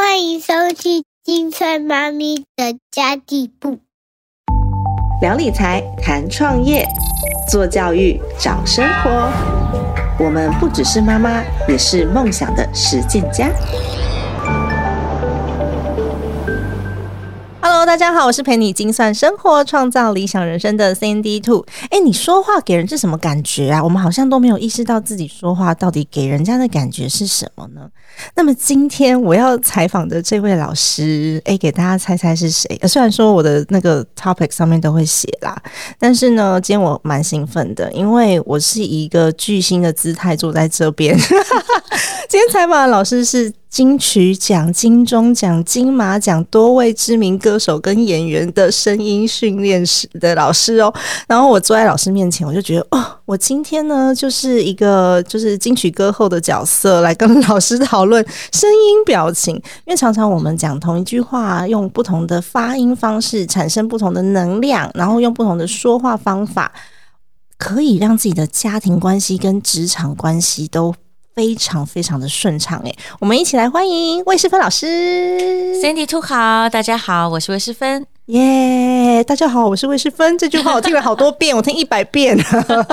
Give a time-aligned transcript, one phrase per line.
[0.00, 3.80] 欢迎收听金翠妈咪的家地部。
[5.20, 6.86] 聊理财，谈创业，
[7.50, 9.10] 做教育，找生活。
[10.24, 13.50] 我们不只是妈妈，也是梦想的实践家。
[17.60, 21.66] Hello，大家好，我是陪你精算生活、创造理想人生的 Cindy Two。
[21.90, 23.82] 哎，你说话给人是什么感觉啊？
[23.82, 27.88] 我们好像都没有意识到自己说话到底给人家的感觉是什么呢？
[28.36, 32.80] 那么今天我要采访的这位老师，哎，给大家猜猜是谁？
[32.86, 35.60] 虽然说我的那个 topic 上面都会写啦，
[35.98, 41.18] 但是呢，今天我蛮兴奋的，因为我是一个巨星的姿态坐在这边。
[42.28, 43.52] 今天采访的老师是。
[43.68, 50.92] 金曲奖、金钟奖、金马奖多位知名歌手跟演员的声音训练师的老师哦。
[51.26, 59.54] 然后我坐在老师面前，我就觉得哦，我今天呢就是一个就是金曲歌后的角色，来跟老师讨论声音表情。
[59.54, 66.72] 因为常常我们讲同一句话，用不同的发音方式产生不同的能量，然后用不同的说话方法，
[67.58, 70.94] 可以让自己的家庭关系跟职场关系都。
[71.38, 74.84] 非常非常的顺畅哎，我们一起来欢迎魏诗芬老师。
[75.80, 78.04] ，Sandy Two 好，大家好，我是魏诗芬。
[78.26, 80.36] 耶，大家好，我是魏诗芬。
[80.36, 82.36] 这句话我听了好多遍， 我听一百遍。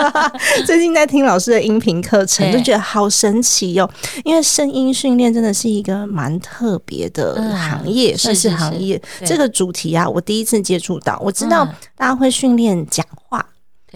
[0.64, 3.90] 最近在听老师的音频课程，就觉得好神奇哟。
[4.24, 9.02] 因为声音训练真的是一个蛮特别的行业，算是行业。
[9.26, 11.20] 这个主题啊，我第一次接触到。
[11.26, 13.25] 我知道大家会训练讲话。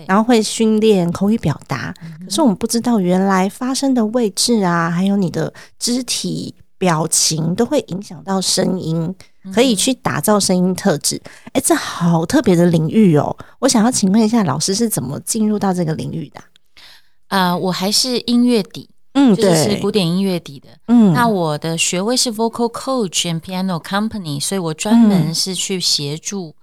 [0.08, 9.14] 然后会训练口语表达，可是我们不知道原来发声的位置啊，还有你的肢体表情都会影响到声音，
[9.54, 11.22] 可以去打造声音特质。
[11.54, 13.36] 哎，这好特别的领域哦！
[13.60, 16.42] 我想要请问一下，老师是怎么进入到这个领域的？
[17.28, 20.70] 啊，我还是音乐底，嗯，对，是古典音乐底的。
[20.88, 26.56] 嗯，那我的学位是 Vocal Coach and Piano Company，所以我专门是去协助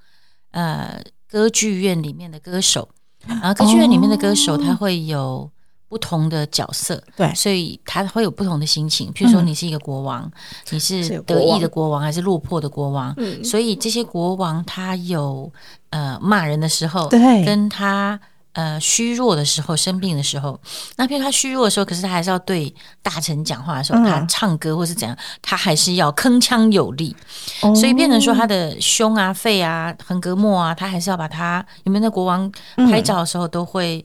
[0.53, 2.89] 呃歌剧院里面的歌手。
[3.27, 5.49] 然后歌剧院里面的歌手，他会有
[5.89, 9.13] 不同的角色，对，所以他会有不同的心情。
[9.13, 10.31] 譬如说，你是一个国王，
[10.71, 13.15] 你是得意的国王还是落魄的国王？
[13.17, 15.53] 嗯，所以这些国王他有
[15.91, 18.19] 呃骂人的时候，对，跟他。
[18.57, 20.59] 呃，虚弱的时候，生病的时候，
[20.97, 27.15] 那譬如他虚弱的时候，可是他还是要对大臣讲话的时候，他唱歌或是怎样，他还是要铿锵有力，
[27.61, 31.65] 所以变成说他的胸啊、肺啊、横膈膜啊，他还是要把他。
[31.85, 32.51] 有没有那国王
[32.91, 34.03] 拍照的时候都会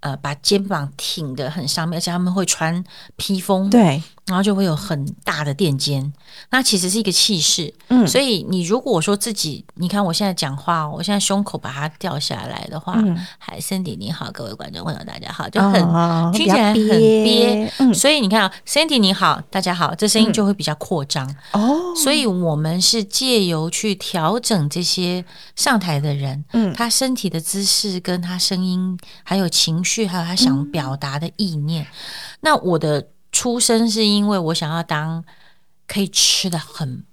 [0.00, 2.82] 呃把肩膀挺得很上面，而且他们会穿
[3.16, 4.02] 披风，对。
[4.26, 6.12] 然后就会有很大的垫肩，
[6.50, 7.72] 那其实是一个气势。
[7.88, 12.96] 嗯，所以你如果说自己，你看我现在讲话，我现在胸口把它掉下来的话，
[13.38, 15.82] 海森迪你好，各位观众朋友大家好，就很
[16.32, 17.72] 听起来很憋。
[17.78, 21.28] 嗯，所以你看啊，Cindy 你好，大家好，这声音就会比较扩张。
[21.52, 25.24] 哦，所以我们是借由去调整这些
[25.56, 31.84] 上台的人，嗯，他身体的姿势跟他声音，还有情绪，还有他想表达的意念。
[32.42, 33.08] 那我的。
[33.32, 35.24] 出生是因为我想要当
[35.86, 37.04] 可以吃的很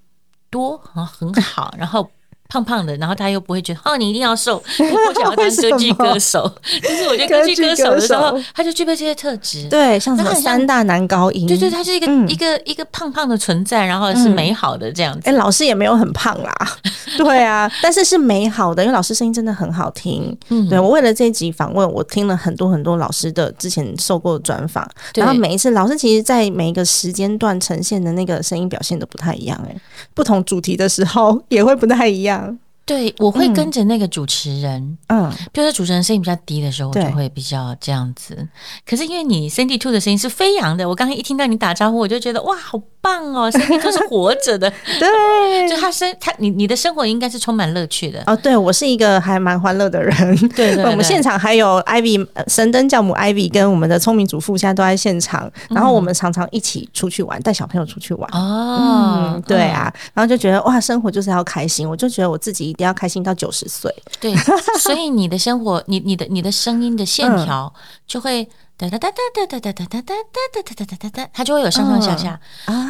[0.49, 2.11] 多很很好，然后。
[2.49, 4.57] 胖胖的，然后他又不会觉得哦，你一定要瘦。
[4.79, 9.67] 我想要当歌剧歌手， 就是我觉得歌剧歌手的时候，他就具备这些特质。
[9.69, 15.21] 对，像什么三大男高音，对对，他是一个一个一个胖胖的存在，然后是美好的这样子。
[15.25, 16.53] 哎，老师也没有很胖啦，
[17.17, 20.35] 对啊，但是是美好的，因为老师声音真的很好听。
[20.49, 29.75] 嗯，对我为了这一集访问，我听了很多很多老师的之前受过的专访，然后每一次老师其实，在每一个时间段呈现的那个声音表现都不太一样，哎，
[30.13, 32.36] 不同主题的时候也会不太一样。
[32.37, 32.66] Ciao.
[32.87, 38.47] 对，我会跟着那个主持人，嗯，比如说主持人声音比较低的时候，我就会比较这样子。
[38.87, 48.23] 可是因为你 Cindy Two 的声音是飞扬的，我刚刚一听到你打招呼，我就觉得哇，好棒哦，Cindy Two 是活着的， 对，就他生他你你的生活应该是充满乐趣的。
[48.25, 48.33] 哦。
[48.37, 58.29] 对我是一个还蛮欢乐的人， 对，我们现场还有 Ivy 神灯教母 Ivy 跟我们的聪明主妇现在都在现场，然后我们常常一起出去玩，带小朋友出去玩。
[58.31, 62.76] 哦，对啊，然后就觉得哇，生活就是要开心，我就觉得我自己。
[62.77, 64.35] 一定要开心到九十岁，对，
[64.79, 67.73] 所以你的生活，你你的你的声音的线条
[68.05, 68.47] 就会
[68.77, 72.39] 哒哒哒哒哒哒哒哒哒哒哒哒哒哒哒，它就会有上上下下。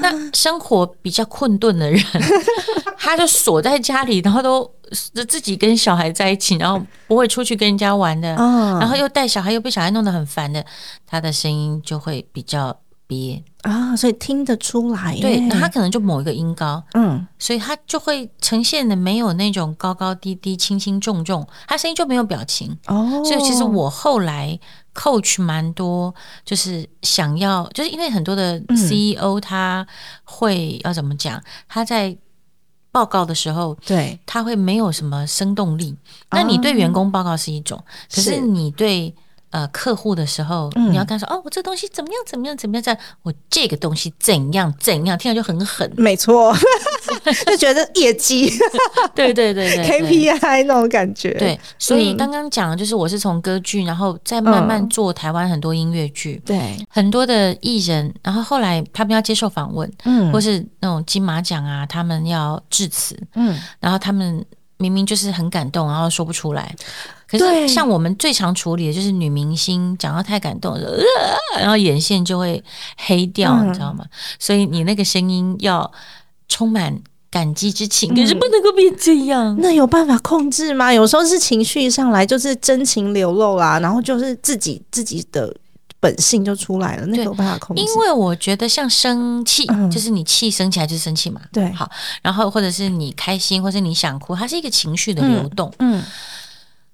[0.02, 2.04] 那生活比较困顿的人，
[3.00, 4.70] 他就锁在家里，然后都
[5.30, 10.66] 自己跟小孩在一起，然后不会出去跟人家玩的，然后又带小孩，又被小孩弄得很烦的，
[11.06, 13.44] 他的声音就会比较憋。
[13.64, 22.78] 啊，所以听得出来，对，那他可能就某一个音高，嗯，所以他就会呈现的没有那种高高低低、轻轻重重，他声音就没有表情。
[22.88, 23.24] 哦。
[23.26, 24.58] 所以其实我后来
[24.94, 26.14] coach 蛮多，
[26.46, 28.78] 就是想要，就是因为很多的嗯。
[28.78, 29.86] CEO 他
[30.24, 32.16] 会要怎么讲，他在
[32.90, 35.96] 报告的时候，对，他会没有什么生动力。
[36.32, 38.40] 那你对员工报告是一种，可是是。
[38.40, 39.14] 你对
[39.52, 40.92] 呃客户的时候，嗯。
[40.92, 45.92] 你要跟他说哦，我这东西怎么样怎么样怎么样，在我这个东西怎样怎样，听起来就很狠。
[45.98, 46.56] 没错，
[47.46, 48.50] 就觉得业绩。
[49.14, 50.02] 对对对对对。
[50.02, 51.32] KPI 那种感觉。
[51.34, 52.18] 对，所以嗯。
[52.18, 54.90] 刚刚讲的就是我是从歌剧，然后再慢慢嗯。
[54.90, 60.32] 做台湾很多音乐剧，对，很多的艺人，然后后来他们要接受访问，嗯。
[60.32, 64.44] 或是那种金马奖啊，他们要致辞，嗯，然后他们
[64.78, 66.76] 明明就是很感动，然后说不出来。
[67.30, 70.98] 可是像我们最常处理的就是女明星讲到太感动了，
[71.56, 72.64] 呃然后眼线就会
[72.98, 74.06] 黑掉，嗯你知道吗？
[74.40, 75.92] 所以你那个声音要
[76.48, 76.98] 充满
[77.30, 79.58] 感激之情，可是不能够变这样。
[79.60, 80.94] 那有办法控制吗？
[80.94, 85.54] 有时候是情绪上来，就是真情流露啦，然后就是自己自己的
[86.08, 87.82] 本性就出来了，那个对有办法控制？
[87.82, 91.90] 因为我觉得像生气，嗯就是你气生起来就是生气嘛，对好，
[92.22, 95.70] 然后或者是你开心，或是你想哭，它是一个情绪的流动。
[95.80, 96.02] 嗯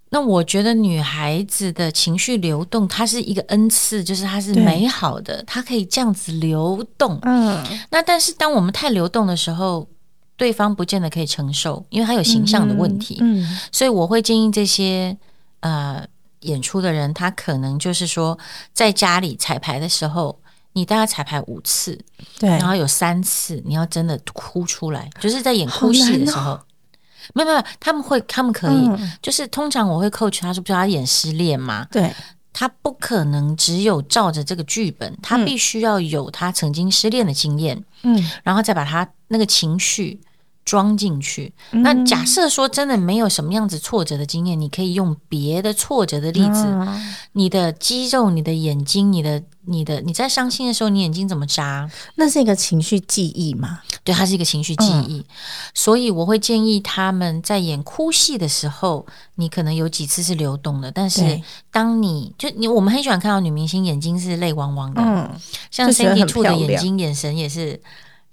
[0.09, 7.17] 那我觉得女孩子的情绪流动，它是一个恩赐，就是它是美好的，它可以这样子流动。
[7.23, 9.87] 嗯，那但是当我们太流动的时候，
[10.37, 13.17] 对方不见得可以承受，因为他有形象的问题。
[13.21, 15.17] 嗯所以我会建议这些
[15.61, 16.05] 呃
[16.43, 18.37] 演出的人，他可能就是说，
[18.73, 20.39] 在家里彩排的时候，
[20.73, 21.99] 你大概彩排五次，
[22.39, 26.59] 对，然后有三次你要真的哭出来，就是在演哭戏的时候。
[27.33, 28.89] 没有没有，他们会，他们可以，
[29.21, 32.13] 就是通常我会 coach 他说，不是他演失恋嘛，对，
[32.51, 40.19] 他不可能只有照着这个剧本，他必须要有他曾经失恋的经验，嗯，然后再把他那个情绪
[40.65, 41.53] 装进去。
[41.71, 47.01] 那假设说真的没有什么样子挫折的经验，你可以用别的挫折的例子，啊
[47.33, 51.89] 你的肌肉、你的眼睛、你的、你的，你在伤心的时候，你眼睛怎么眨？
[52.15, 53.79] 那是一个情绪记忆嘛？
[54.03, 55.25] 对，它是一个情绪记忆，
[55.73, 59.05] 所以我会建议他们在演哭戏的时候，
[59.35, 65.29] 你可能有几次是流动的，但是当你就你，我们很喜欢看到女明星眼睛是泪汪汪的，嗯
[65.71, 67.81] 像 Cindy 很 Two 的眼睛眼神也是。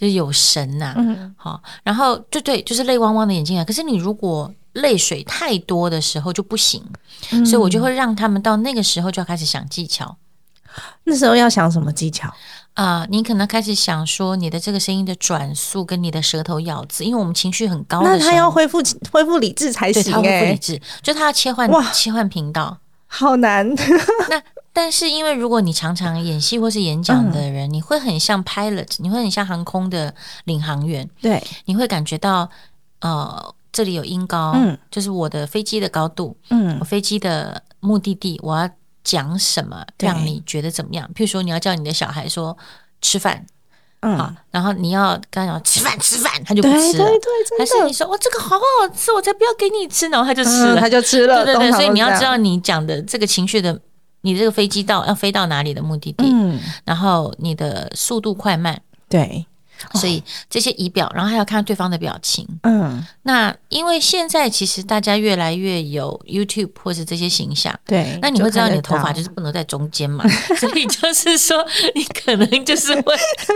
[0.01, 3.65] 就是有神呐、嗯好，然后就对，就是泪汪汪的眼睛啊。
[3.65, 6.83] 可是你如果泪水太多的时候就不行，
[7.33, 10.17] 嗯所以我就会让他们到那个时候就要开始想技巧
[11.05, 12.33] 那时候要想什么技巧？
[12.75, 18.79] 啊、你可能开始想说你的这个声音的转速跟你的舌头咬字，因为我们情绪很高那的时候，他要恢复
[19.13, 22.79] 恢复理智才行对他会不哎、理智，就他要切换哇切换频道。
[23.07, 23.69] 好难。
[23.69, 24.41] 那
[24.83, 27.53] 但是因为如果你常常演戏或是演讲的嗯。
[27.53, 32.49] 人，你会很像 pilot，你会很像航空的领航员，对，你会感觉到
[33.03, 34.79] 呃这里有音高，嗯。
[34.91, 36.79] 就是我的飞机的高度，嗯。
[36.81, 38.67] 我飞机的目的地，我要
[39.05, 41.07] 讲什么让你觉得怎么样？
[41.15, 42.57] 譬如说你要叫你的小孩说
[43.03, 43.45] 吃饭。
[44.03, 47.05] 好嗯，，然后你要跟他讲吃饭吃饭，他就不吃了。
[47.05, 47.19] 对对，
[47.51, 51.45] 对还是你说哇这个好好吃，我才不要给你吃，然后他就吃嗯了，他就吃了。
[51.45, 53.79] 对对对，所以你要知道你讲的这个情绪的，
[54.23, 59.47] 你这个飞机到要飞到哪里的目的地，嗯，然后你的速度快慢，对，
[59.95, 62.47] 所以这些仪表，然后还要看对方的表情。
[62.63, 67.75] 嗯，那因为现在其实大家越来越有 YouTube 或是这些形象。
[67.85, 68.19] 对。
[68.23, 70.25] 那你会知道你的头发就是不能在中间嘛，
[70.59, 73.15] 所以就是说你可能就是会，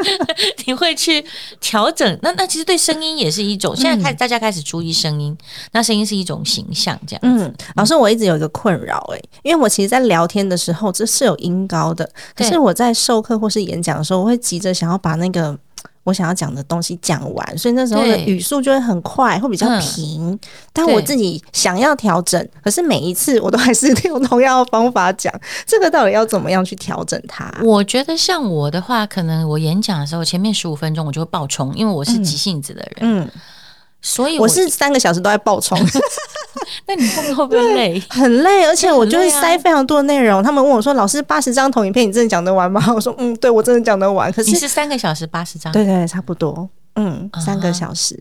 [0.66, 1.24] 你会去
[1.60, 2.18] 调整。
[2.22, 5.36] 那那其实对声音也是一种，现在开始大家开始注意声音，
[5.72, 7.44] 那声音是一种形象这样子。
[7.44, 15.56] 嗯，老师，我一直有一个困扰哎、因为我其实，在聊天的时候，这是有音高的，可是我在授课或是演讲的时候，我会急着想要把那个
[16.04, 19.80] 我想要讲的东西讲完，所以那时候的语速就会很快，会比较嗯。
[19.80, 20.38] 平。
[20.72, 25.32] 但我自己想要调整，可是每一次我都还是用同样的方法讲，
[25.66, 27.52] 这个到底要怎么样去调整它？
[27.62, 33.30] 我觉得像我的话，可能我演讲的时候前面十五分钟我就会爆冲，因为我是急性子的人，嗯，
[34.06, 35.78] 所以我是三个小时都在爆冲，
[36.86, 38.02] 那你后面会不会累？
[38.10, 40.42] 很累，而且我就会很累啊塞非常多的内容。
[40.42, 48.14] 他们问我说：“老师，八十张投影片你真的讲得完吗？” 我说：“嗯，对我真的讲得完。”可是你是三个小时八十张，对对，差不多，嗯，啊三个小时，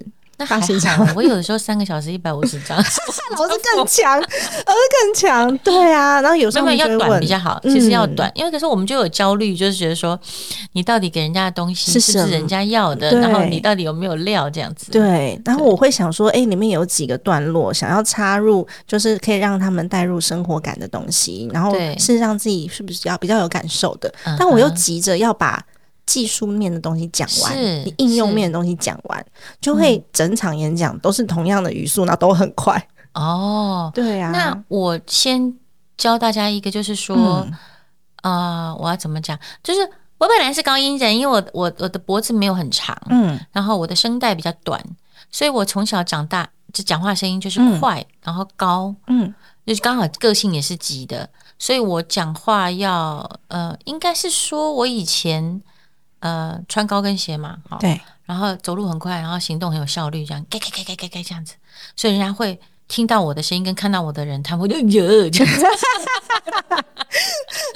[0.43, 1.13] 那还80好。
[1.15, 2.77] 我有的时候三个小时一百五十张，
[3.31, 6.21] 老师更强，老师更强，对啊。
[6.21, 10.19] 然后有时候要短比较好，嗯其实要短，因为可是我们就有焦虑，就是觉得说
[10.73, 14.91] 你到底给人家的东西是不是人家要的，然后你到底有没有料这样子？
[14.91, 24.13] 对，然后我会想说，哎、里面有几个段落想要插入，就是可以让他们带入生活感的东西，然后是让自己是不是要比较有感受的。
[24.37, 25.63] 但我又急着要把
[26.05, 29.25] 技术面的东西讲完，是你应用面的东西讲完，
[29.61, 32.87] 就会整场演讲都是同样的语速，然后都很快。
[33.13, 35.55] 哦，对啊，那我先
[35.97, 37.53] 教大家一个，就是说，嗯。
[38.23, 39.37] 呃，我要怎么讲？
[39.61, 39.81] 就是
[40.17, 43.37] 我本来是高音人，因为我我我的脖子没有很长，嗯。
[43.51, 44.81] 然后我的声带比较短，
[45.29, 49.33] 所以我从小长大就讲话声音就是快，然后高，嗯。
[49.65, 51.29] 就是刚好个性也是急的，
[51.59, 55.61] 所以我讲话要呃，应该是说我以前
[56.23, 61.55] 呃穿高跟鞋嘛，好，对，然后走路很快，然后行动很有效率，这样，该该该该该该这样子，
[61.97, 65.65] 所以人家会听到我的声音跟看到我的人，他们会就哟这样子，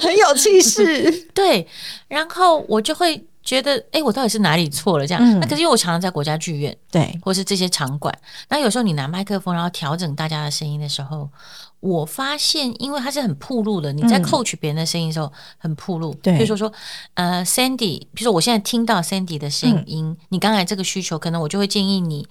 [0.00, 1.10] 很有气势。
[1.34, 1.68] 对，
[2.08, 5.06] 然后我就会觉得，哎，我到底是哪里错了？
[5.06, 5.40] 这样，嗯。
[5.40, 8.16] 那可是因为我常常在国家剧院对，或是这些场馆，
[8.48, 11.28] 那有时候你拿麦克风然后调整大家的声音的时候，
[11.80, 16.12] 我发现，因为它是很铺路的，你在嗯 coach 别人的声音的时候很铺路。
[16.22, 16.72] 对比如说说，
[17.14, 22.28] 呃，Sandy，比如说我现在听到 Sandy 的声音，你刚才这个需求，可能我就会建议你，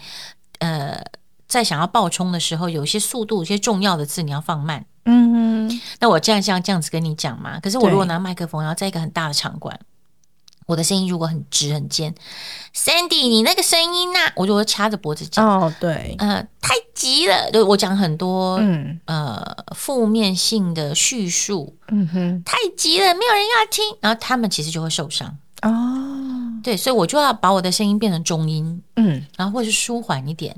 [0.60, 1.02] 呃，
[1.48, 4.86] 在想要爆冲的时候，有一些速度、有些重要的字你要放慢。
[5.06, 7.58] 嗯哼，那我这样这样这样子跟你讲嘛？
[7.62, 9.80] 可是我如果拿麦克风，然后在一个很大的场馆，
[10.68, 12.14] 我的声音如果很直很尖
[12.76, 15.44] ，Sandy，你那个声音呐、我就会掐着脖子讲。
[15.44, 19.42] 哦，对，呃，太急了，就我讲很多、嗯呃
[19.76, 25.36] 负面性的叙述，嗯哼，太急了，没有人要听，然后他们其实就会受伤。
[25.62, 25.72] 哦，
[26.62, 30.56] 对，所以我就要把我的声音变成中音，嗯，然后或者是舒缓一点。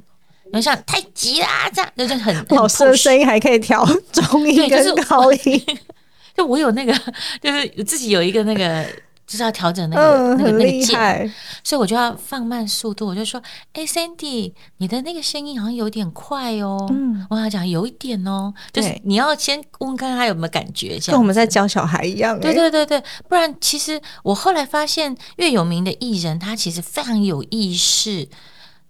[0.51, 2.36] 然后像太急啦，这样就是很
[2.68, 5.63] 师的声音还可以调中音对就是跟高音，
[6.36, 6.92] 就我有那个，
[7.39, 8.84] 就是自己有一个那个，
[9.30, 11.34] 就是要调整那个、嗯，那个那个键，
[11.64, 13.06] 所以我就要放慢速度。
[13.06, 13.40] 我就说
[13.74, 21.14] ：“哎、c i n d y 你的那个声音好像有点快哦。”嗯，我跟他讲有一点哦，就是你要先问看他有没有感觉，这样。
[21.14, 28.28] 跟我们在教小孩一样，对哎，对对对，不然其实我后来发现，越有名的艺人，他其实非常有意识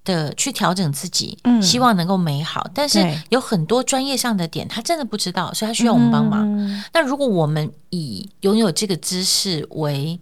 [0.06, 2.66] 的去调整自己，嗯希望能够美好。
[2.74, 6.48] 但是有很多专业上的点，他真的不知道，所以他需要我们帮忙。
[6.58, 10.20] 嗯那如果我们以拥有这个知识为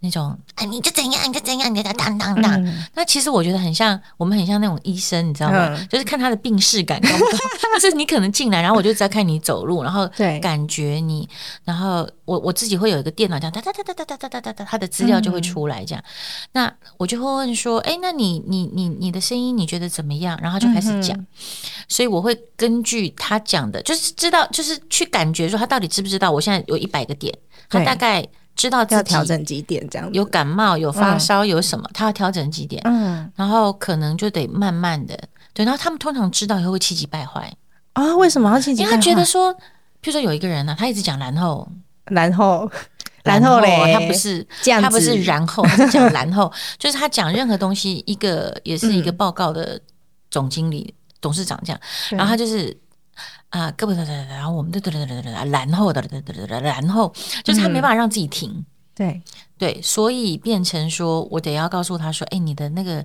[0.00, 5.68] 那种，啊，你就怎样，你就怎样，你就当当当，嗯那其实我觉得很像，我们很像那种医生，你知道吗？
[5.76, 7.38] 嗯就是看他的病视感高不高。
[7.80, 11.28] 就是你可能进来，然后我就在看你走路，然后对感觉你，
[11.64, 16.02] 然后我我自己会有一个电脑，这样哒哒哒哒哒哒哒哒哒哒，他的资料就会出来，这样。
[16.52, 20.38] 那我就会问说，哎，那你你你你的声音你觉得怎么样？
[20.42, 21.16] 然后就开始讲。
[21.16, 21.26] 嗯
[21.90, 26.30] 所以我会根据他讲的，就是知道，就是去感觉说他到底知不知道。
[26.30, 27.34] 我现在有一百个点，
[27.70, 28.22] 他大概
[28.58, 33.30] 知道自己要调整几点这样子，有感冒、有发烧、有什么，他要调整几点，嗯。
[33.36, 35.16] 然后可能就得慢慢的
[35.54, 35.64] 对。
[35.64, 37.50] 然后他们通常知道以后会气急败坏，
[37.92, 39.00] 啊，为什么要气急因为他？
[39.00, 41.66] 觉得说，譬如说有一个人呢、他一直讲然后，
[42.06, 42.70] 然后。
[43.22, 49.16] 然后嘞，他不是这样，他不是然后，他是讲然后， 就是他讲任何东西，一个也是一个嗯。
[49.16, 49.78] 报告的
[50.30, 52.76] 总经理、董事长这样，然后他就是。
[53.50, 57.10] 啊，胳膊哒哒哒，然后我们哒哒哒哒哒哒，然后哒哒哒哒哒，然后
[57.42, 58.64] 就是他没办法让自己停，
[58.94, 59.22] 对，
[59.56, 63.02] 对，所以变成说我得要告诉他说，哎，你的那个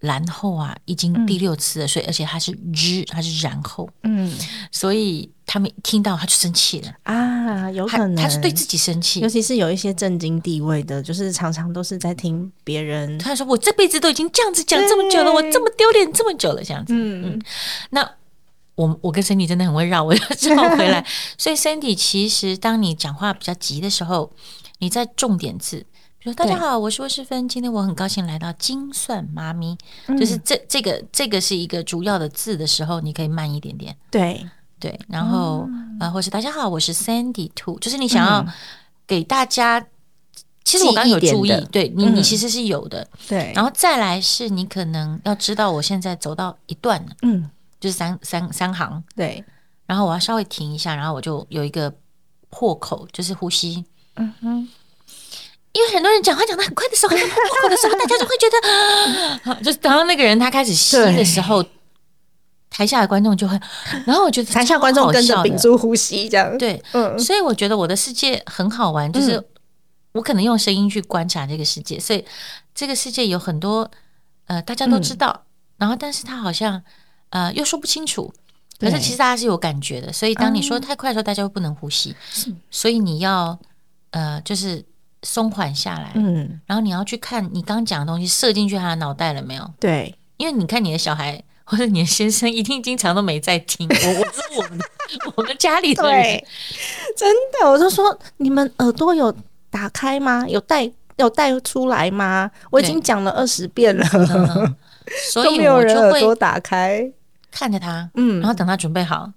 [0.00, 4.36] 然后啊，已经第六次了，所以而且他是之，他是然后，嗯。
[4.72, 17.30] 所以他们一听到他就生气了，啊，有可能他是对自己生气尤，其是有一些正经地位的，就是常常都是在听别人，他说我这辈子都已经这样子讲这么久了，我这么丢脸这么久了，这样子，嗯。
[17.30, 17.42] 嗯。
[17.90, 18.10] 那。
[18.76, 20.20] 我我跟 Sandy 真的很会绕，我要
[20.54, 21.04] 绕回来。
[21.36, 24.30] 所以 Sandy 其实当你讲话比较急的时候，
[24.78, 25.84] 你在重点字，
[26.18, 30.16] 比如大家好，我是魏世芬，今天我很高兴来到精算妈咪，嗯。
[30.16, 34.46] 就是这这个这个是一个主要的字的时候，你可以慢一点点，对，
[34.78, 35.66] 对，然后、
[35.98, 38.08] 呃，或是大家好，我是 Sandy Two，就是你嗯。
[38.08, 38.46] 想要
[39.06, 39.86] 给大家，
[40.64, 42.22] 其实我刚刚有注意对你你嗯。
[42.22, 47.48] 其实是有的，对，然后再来是你可能要知道我现在走到一段了，嗯，
[47.80, 49.44] 就是三三三行，对，
[49.86, 51.92] 然后我要稍微停一下，然后我就有一个
[52.50, 53.84] 破口，就是呼吸。
[54.16, 54.68] 嗯哼，
[55.72, 61.64] 因为很多人讲话讲的很快的时候，很破口的时候，大家就会觉得，啊 就是等到那个人他开始吸的时候，
[62.70, 63.60] 台下的观众就会，
[64.06, 67.18] 然后我觉得台下观众跟着屏住呼吸这样，，对，嗯。
[67.18, 69.44] 所以我觉得我的世界很好玩，就是嗯。
[70.12, 72.24] 我可能用声音去观察这个世界，所以
[72.74, 73.90] 这个世界有很多
[74.46, 75.44] 呃大家都知道，
[75.76, 76.82] 然后但是他好像
[77.30, 78.32] 呃又说不清楚。
[78.78, 82.14] 可是其实大家是有感觉的，所以当你说太快的时候，大家又不能呼吸，
[82.70, 83.58] 所以你要
[84.10, 84.84] 呃就是
[85.22, 89.66] 松缓下来，嗯，然后你要去看你刚刚讲的东西射进去他的脑袋了没有？
[89.80, 94.78] 对，因为你看你的小孩或者你的先生一定经常都没在听，我我是我们
[95.36, 96.44] 我们家里的人，
[97.16, 99.34] 真的，我就说你们耳朵有
[99.70, 100.44] 打开吗？
[100.46, 102.50] 有带有带出来吗？
[102.70, 104.76] 我已经讲了二十遍了，嗯
[105.32, 107.10] 所以我就会打开。
[107.50, 108.40] 看着他，嗯。
[108.40, 109.30] 然后等他准备好，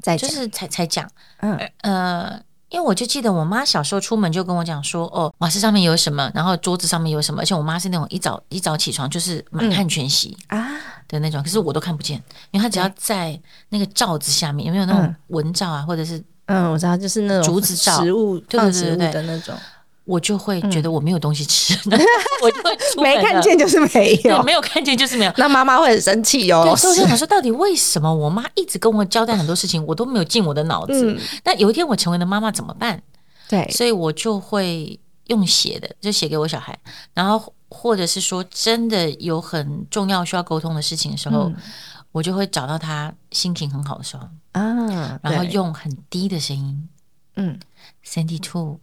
[0.00, 1.08] 再，就是才才讲。
[1.40, 1.58] 嗯。
[1.82, 10.66] 呃，因为我就记得我妈小时候出门就跟我讲说，哦，瓦斯上面有什么，然后桌子上面有什么，而且我妈是那种一早一早起床就是满汉全席啊。
[11.06, 12.22] 的那种，可是我都看不见，
[12.52, 13.36] 因为她只要在
[13.70, 18.00] 那个罩子下面，有没有那种蚊罩啊，或者是嗯，我知道，就是那种竹子罩。
[18.00, 19.52] 食物对对对的那种，
[20.04, 21.74] 我就会觉得我没有东西吃，
[22.42, 24.42] 我就会没看见就是没对，有。
[24.42, 25.32] 没有看见就是没有。
[25.36, 26.74] 那妈妈会很生气对，哦。
[26.76, 31.12] 所以我就想说，到底为什么我妈一直跟我交代很多事情，我都没有进我的脑子？
[31.12, 33.00] 嗯有一天我成为了妈妈怎么办？
[33.48, 36.78] 对，所以我就会用写的，就写给我小孩，
[37.14, 41.56] 然后或者是说真的有很重要需要沟通的事情的时候，嗯
[42.12, 46.88] 我就会找到他心情很好的时候，啊，然后用很低的声音
[47.36, 47.56] 嗯
[48.04, 48.80] ，，Sandy Two，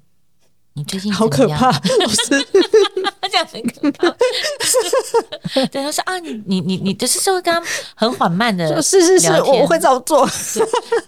[0.78, 2.48] 你最近好怎么样可怕， 老师。
[3.30, 4.16] 这样很可怕。
[5.68, 10.26] 对，他说啊，你你你你就是说刚刚很缓慢的，是是是，我我会照做。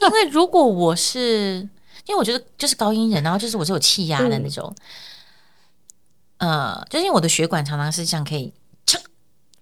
[0.02, 1.60] 因为如果我是，
[2.08, 4.76] 因为我觉得就是高音人，然后就是我是有气压的那种，
[6.40, 8.52] 呃，就是因为我的血管常常是这样可以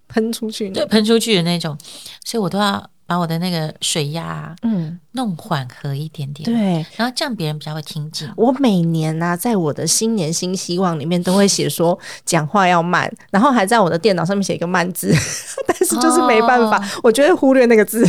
[0.08, 0.74] 喷出去的。
[0.80, 1.78] 对喷出去的那种，
[2.24, 6.84] 所以我都要把我的那个水压啊嗯，弄缓和一点点，，对。
[6.94, 8.28] 然后这样别人比较会听进。
[8.36, 15.10] 我每年呢、在我的新年新希望里面都会写说讲话要慢，然后还在我的电脑上面写一个慢字，
[15.66, 18.06] 但是就是没办法，哦我就会忽略那个字。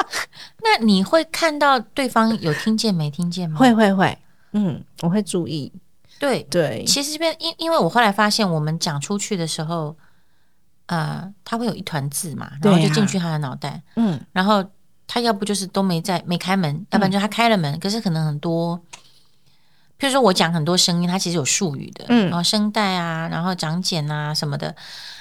[0.64, 3.58] 那你会看到对方有听见没听见吗？
[3.58, 4.16] 会会会，
[4.54, 5.70] 嗯，我会注意。
[6.18, 9.94] 对，对，其实这边因因为我后来发现，我们讲出去的时候，
[10.90, 14.20] 呃，他会有一团字嘛，然后就进去他的脑袋，嗯。
[14.32, 14.64] 然后
[15.06, 18.76] 他要不就是都没在没开门，要不然就他开了门，可是可能很多，
[20.00, 22.28] 譬如说我讲很多声音，它其实有术语的，嗯。
[22.28, 24.74] 然后声带啊，然后长茧啊什么的，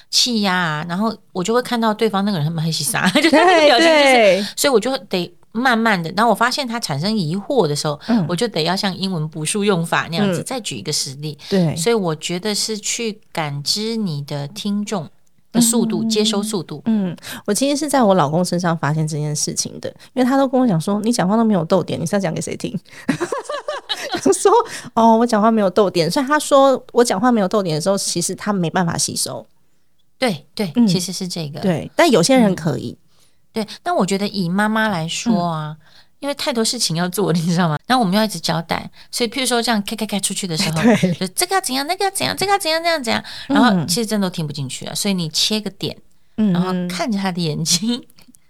[0.10, 5.32] 气压啊，然后我就会看到对方那个人很很喜啥， 就是那个表情就是，对，所以我就得。
[5.52, 8.24] 慢慢的，然后我发现他产生疑惑的时候，嗯。
[8.30, 10.46] 我就得要像英文补数用法那样子，嗯。
[10.46, 11.36] 再举一个实例。
[11.50, 15.10] 对，所以我觉得是去感知你的听众
[15.52, 16.82] 的速度、接收速度。
[16.86, 17.16] 嗯，
[17.46, 22.78] 我其实是在我老公身上发现这件事情的，因为他都跟我讲说，你讲话都没有逗点，你是要讲给谁听？
[24.22, 24.52] 就说
[24.94, 29.46] 哦，我讲话没有逗点，所以他说我讲话没有逗点的时候，其实他没办法吸收。
[30.18, 31.60] 对对，嗯其实是这个。
[31.60, 32.98] 对，但有些人可以。
[33.52, 35.78] 对，但我觉得以妈妈来说啊。
[36.20, 37.78] 因为太多事情要做，你知道吗？
[37.88, 40.82] 然后我们要一直交代，所以譬如说这样开开开出去的时候，
[41.20, 44.94] 就这个要怎样，那个要怎样，这个要怎样，这样怎样，然后其实真的都听不进去啊。
[44.94, 45.98] 所以你切个点，
[46.38, 48.06] 嗯，然后看着他的眼睛，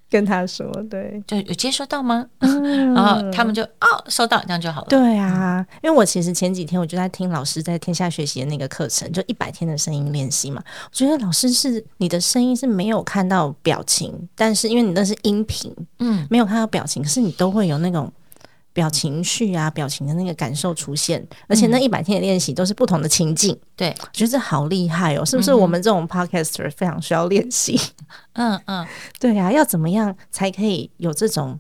[0.12, 2.26] 跟他说，对，就有接收到吗？
[2.40, 4.88] 嗯 然后他们就哦收到，这样就好了。
[4.90, 10.62] 对啊，因为我其实前几天我就在听老师在天下学习的那个课程，就一百天的声音练习嘛。
[10.86, 18.12] 我觉得老师是你的声音是没有看到表情，但是因为你那是音频，嗯，没有看到表情，可是你都会有那种
[18.80, 25.26] 表情绪啊、表情的那个感受出现，而且那一百天的练习都是不同的情境，对，我觉得这好厉害哦！
[25.26, 27.78] 是不是我们这种 podcaster 非常需要练习？
[28.36, 28.88] 嗯嗯，
[29.20, 31.60] 对呀、要怎么样才可以有这种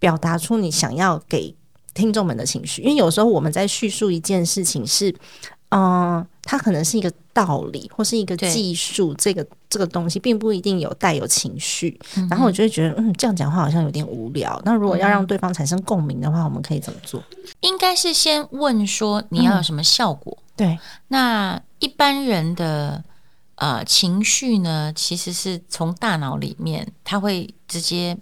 [0.00, 1.54] 表达出你想要给
[1.94, 2.82] 听众们的情绪？
[2.82, 5.14] 因为有时候我们在叙述一件事情是，
[5.70, 11.98] 嗯、它可能是一个道理或是一个技术，这个这个东西并不一定有带有情绪。
[12.16, 14.60] 嗯然后我就会觉得，嗯，这样讲话好像有点无聊。
[14.64, 17.22] 那如果要让对方产生共鸣的话，我们可以怎么做？
[17.60, 20.36] 应该是先问说你要有什么效果。
[20.56, 20.78] 对，
[21.08, 23.04] 那一般人的
[23.56, 28.16] 呃情绪呢，其实是从大脑里面，他会直接。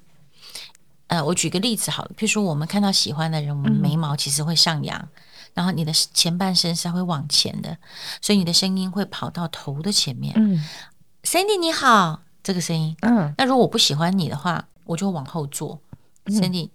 [1.08, 5.08] 呃，我举个例子好了，譬如说我们看到喜欢的人，我们眉毛其实会上扬，
[5.56, 7.78] 然后你的前半身是会往前的，
[8.20, 10.34] 所以你的声音会跑到头的前面。
[10.36, 10.62] 嗯
[11.22, 12.94] Sandy 你好，这个声音。
[13.00, 15.80] 嗯，那如果我不喜欢你的话，我就往后坐。
[16.26, 16.68] Cindy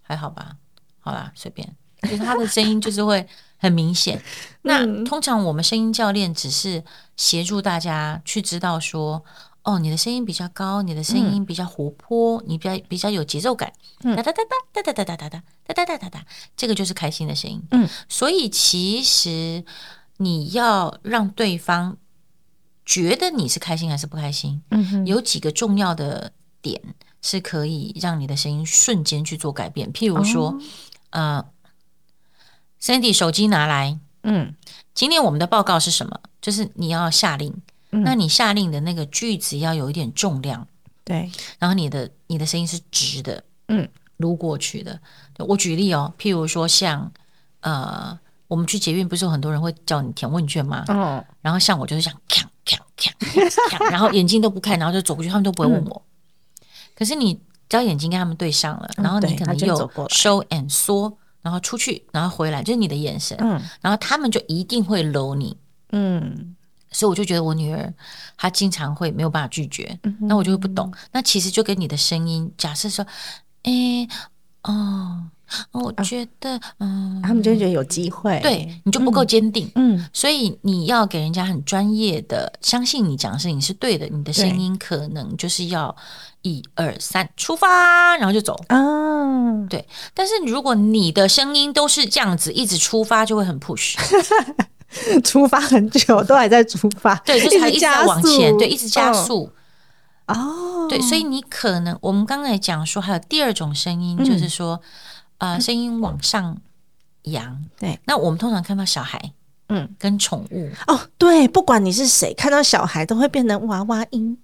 [0.00, 0.56] 还好吧？
[1.00, 1.76] 好啦，随便。
[2.02, 3.26] 就是他的声音就是会
[3.58, 4.22] 很明显。
[4.62, 6.82] 那通常我们声音教练只是
[7.16, 9.22] 协助大家去知道说，
[9.62, 14.42] 哦，你的声音比较高，你的声音比较活泼，你比较比较有节奏感，哒哒哒
[14.72, 17.62] 哒哒哒哒哒哒哒哒哒哒哒哒，这个就是开心的声音。
[17.70, 19.64] 嗯，所以其实
[20.16, 21.98] 你要让对方
[22.86, 26.80] 觉得你是开心还是不开心，嗯哼，有几个重要的点
[27.20, 29.92] 是可以让你的声音瞬间去做改变。
[29.92, 30.58] 譬如说，
[31.10, 31.44] 呃
[32.80, 34.54] ，Sandy 手机拿来，嗯
[34.94, 36.18] 今天我们的报告是什么？
[36.40, 37.54] 就是你要下令，
[37.90, 38.02] 嗯。
[38.02, 40.66] 那你下令的那个句子要有一点重量，
[41.04, 45.00] 对，然后你的你的声音是直的，嗯，撸过去的。
[45.38, 47.10] 我举例哦，譬如说像
[47.60, 50.84] 呃，我们去捷运不是有很多人会叫你填问卷吗？
[50.88, 56.02] 哦，然后像我就是这样，锵锵锵锵锵，然后眼睛都不看，然后就走过去，他们都不会问我。
[56.94, 57.34] 可是你
[57.68, 60.08] 只要眼睛跟他们对上了，嗯然后你可能又就走过来。
[60.08, 63.58] show and 缩然后出去，然后回来，就是你的眼神，嗯。
[63.80, 65.56] 然后他们就一定会搂你。
[65.92, 66.54] 嗯
[66.92, 67.92] 所以我就觉得我女儿
[68.36, 70.92] 她经常会没有办法拒绝，那我就会不懂。
[71.12, 73.06] 那其实就跟你的声音，假设说，
[73.64, 74.08] 诶，
[74.62, 75.24] 哦，
[75.72, 79.70] 我觉得，嗯，他们就会觉得有机会，对你就不够坚定。
[79.74, 80.08] 嗯。
[80.12, 85.94] 所以你要给人家很专业的，相信你讲的事情是对的，你的声音可能就是要
[86.42, 88.54] 一二三出发，然后就走。
[88.68, 93.96] 啊，对，但是如果你的声音都是这样子，一直出发，就会很 push，
[95.24, 99.50] 出发很久都还在出发， 对，就是还一直在往前，对，一直加嗯速。
[100.26, 104.80] 哦，对，所以你可能我们刚才讲说，还有第二种声音，嗯就是说，
[105.38, 106.56] 呃，声音往上
[107.22, 107.58] 扬。
[107.78, 109.32] 对，那我们通常看到小孩
[109.68, 114.38] 嗯，跟宠物，哦，对，不管你是谁，看到小孩都会变成娃娃音。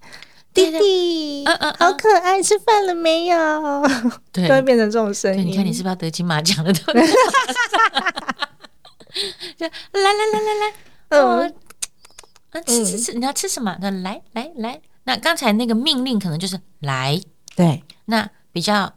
[0.55, 3.37] 弟弟，嗯嗯嗯好可爱，吃饭了没有？
[4.33, 5.47] 对 都会变成这种声，音。
[5.47, 6.73] 你看你是不是要得金马奖了？
[9.57, 10.75] 就来来来来来，
[11.09, 11.55] 嗯。
[12.65, 13.77] 吃吃吃，你要吃什么？
[13.83, 17.21] 那来来来，那刚才那个命令可能就是来，
[17.55, 18.91] 对，那比较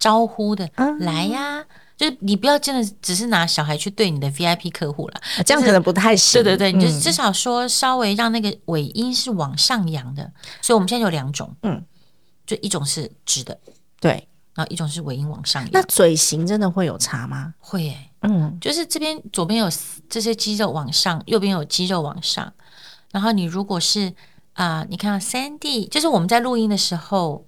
[0.00, 0.90] 招呼的啊。
[0.98, 1.64] 来呀，
[1.96, 6.42] 就是你不要真的只是拿小孩去对你的 VIP 客户了，这样可能不太行。
[6.42, 7.00] 对对对，你就嗯。
[7.00, 10.32] 至少说稍微让那个尾音是往上扬的。
[10.60, 11.80] 所以我们现在有两种，嗯，
[12.44, 13.56] 就一种是直的，
[14.00, 14.26] 对。
[14.56, 15.70] 然后一种是尾音往上扬。
[15.72, 15.82] 那。
[15.82, 17.54] 嘴型真的会有差吗？
[17.58, 19.68] 会耶、嗯，就是这边左边有
[20.08, 22.52] 这些肌肉往上，右边有肌肉往上。
[23.12, 24.12] 然后你如果是
[24.54, 27.44] 啊、你看到 Sandy，就是我们在录音的时候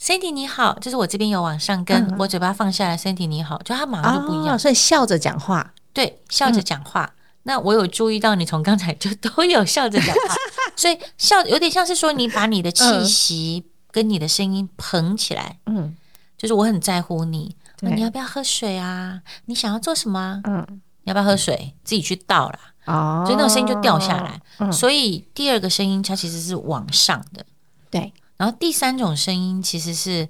[0.00, 4.54] ，Sandy 你好，就是我这边有往上，跟我嘴巴放下来，Sandy 你好，就他马上就不一样。
[4.54, 5.74] 哦，所以笑着讲话。
[5.92, 7.14] 对，笑着讲话。
[7.42, 10.34] 那我有注意到你从刚才就都有笑着讲话，
[10.74, 15.94] 所以笑有点像是说你把你的气息跟你的声音捧起来，嗯
[16.38, 19.20] 就是我很在乎你，对你要不要喝水啊？
[19.46, 20.40] 你想要做什么啊？
[20.44, 20.66] 嗯，
[21.02, 21.74] 你要不要喝水？
[21.84, 22.58] 自己去倒啦。
[22.86, 24.40] 哦，所以那个声音就掉下来。
[24.58, 27.44] 嗯所以第二个声音它其实是往上的，
[27.90, 30.28] 对，然后第三种声音其实是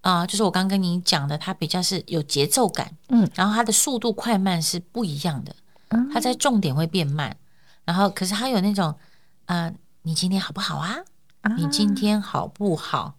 [0.00, 5.54] 啊、就是我刚跟你讲的，它比较是有节奏感，嗯，然后它的速度快慢是不一样的，
[5.90, 7.36] 嗯它在重点会变慢，
[7.84, 8.94] 然后可是它有那种
[9.44, 9.70] 啊、
[10.02, 10.96] 你今天好不好啊？
[11.56, 13.14] 你今天好不好？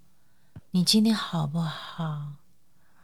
[0.72, 2.34] 你今天好不好？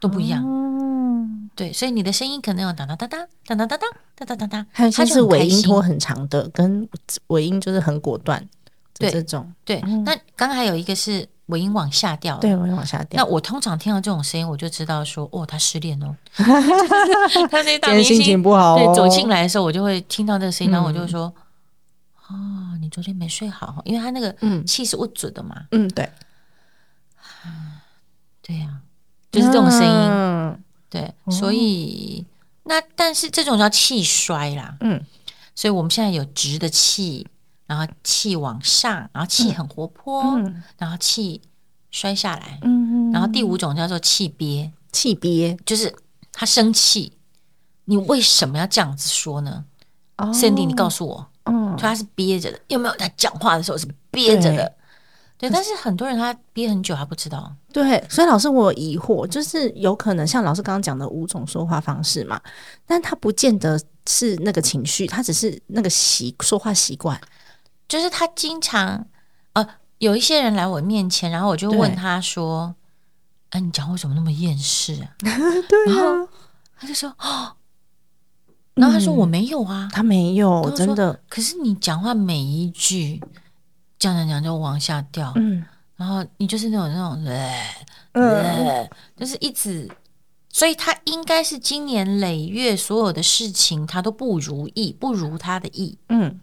[0.00, 6.88] 都不一样，嗯，对，所以你的声音可能有当当当当当当当当当当当当，还有像它就是尾音拖很长的，跟
[7.28, 8.48] 尾音就是很果断的
[8.98, 9.52] 对这种。
[9.64, 12.36] 对，那刚刚还有一个是尾音往下掉。
[12.38, 13.22] 对，尾音往下掉。
[13.22, 13.28] 那。
[13.28, 16.14] 我通常听到这种声音，我就知道说，哦，他失恋哦。
[16.34, 18.78] 他那大明心情不好哦。
[18.78, 21.32] 对，走进来的时候，我就会听到这个声音，然后我就说，
[22.28, 22.34] 哦，
[22.80, 24.64] 你昨天没睡好哦，因为他那个嗯。
[24.66, 25.64] 气是不准的嘛。
[25.72, 26.08] 嗯，对，
[28.42, 28.80] 对呀、
[29.30, 30.10] 就是这种声音。
[30.10, 32.24] 嗯对，所以
[32.64, 34.76] 那但是这种叫气衰啦。
[34.80, 35.04] 嗯，
[35.54, 37.26] 所以我们现在有直的气，
[37.66, 41.42] 然后气往上，然后气很活泼，嗯然后气
[41.90, 42.58] 摔下来。
[42.62, 44.72] 嗯，然后第五种叫做气憋。
[44.90, 45.94] 气憋就是
[46.32, 47.12] 他生气，
[47.84, 49.66] 你为什么要这样子说呢
[50.16, 52.94] 哦？Cindy，你告诉我，嗯所以他是憋着的，有没有？
[52.96, 54.74] 他讲话的时候是憋着的，
[55.38, 55.48] 对。
[55.48, 62.40] 但是很多人他憋很久，还不知道，对，所以老师我有疑惑，就是有可能像老师刚刚讲的五种说话方式嘛，
[62.84, 67.18] 但他不见得是那个情绪，他只是那个习说话习惯。
[67.88, 69.06] 就是他经常
[69.54, 72.74] 呃，有一些人来我面前，然后我就问他说
[73.48, 76.28] ：“哎、你讲话为什么那么厌世啊 对然后
[76.78, 77.54] 他就说：“哦。”
[78.74, 79.88] 然后他说：“我没有啊。
[79.90, 83.20] 他没有我真的，可是你讲话每一句
[83.98, 85.64] 讲讲讲就往下掉，嗯。
[85.96, 87.64] 然后你就是那种那种，呃
[88.12, 88.30] 嗯。
[88.30, 89.90] 呃，就是一直，
[90.48, 96.40] 所以他应该是今年累月所有的事情他都不如意，不如他的意，嗯，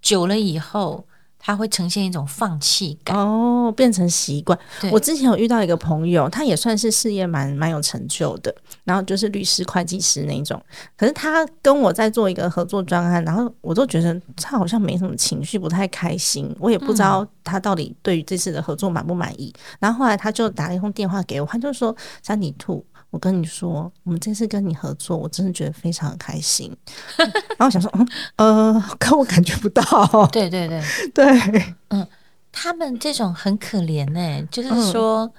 [0.00, 1.06] 久了以后
[1.38, 3.16] 他会呈现一种放弃感。
[3.16, 4.58] 哦，变成习惯。
[4.90, 10.60] 我之前有遇到一个朋友，他也算是事业蛮蛮有成就的，然后就是律师、会计师那种。
[10.96, 16.54] 可是他跟我在做一个合作专案，然后我都觉得他好像没什么情绪，不太开心。
[16.58, 19.52] 我也不知道他到底对于这次的合作满不满意。
[19.78, 26.76] 然后后来他就打了一通电话给我，他就说：“三底兔，我跟你说，我们这次跟你合作，我真的觉得非常开心。”
[27.16, 27.90] 然后我想说，
[28.36, 30.82] 嗯呃，可我感觉不到，对 对对，
[31.14, 32.06] 对，嗯
[32.52, 35.32] 他们这种很可怜呢、就是说，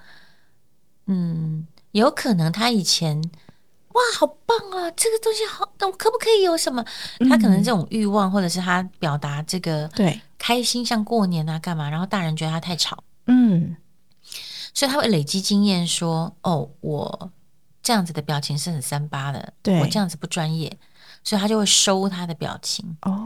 [1.07, 3.21] 嗯有可能他以前。
[3.97, 4.91] 哇，好棒啊！
[4.91, 6.85] 这个东西好，那我可不可以有什么？
[7.27, 11.89] 他可能这种欲望，或者是他表达这个对，开心，像过年啊，干嘛？
[11.89, 13.75] 然后大人觉得他太吵，嗯。
[14.71, 17.31] 所以他会累积经验，说：“哦，我
[17.87, 19.79] 这样子的表情是很三八的，对。
[19.79, 20.77] 我这样子不专业，
[21.23, 23.25] 所以他就会收他的表情，哦，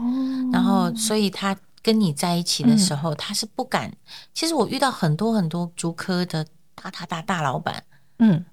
[0.52, 3.92] 然后所以他跟你在一起的时候，他是不敢。
[4.32, 6.46] 其实我遇到很多很多足科的
[6.76, 7.82] 大大大大老板，
[8.20, 8.44] 嗯，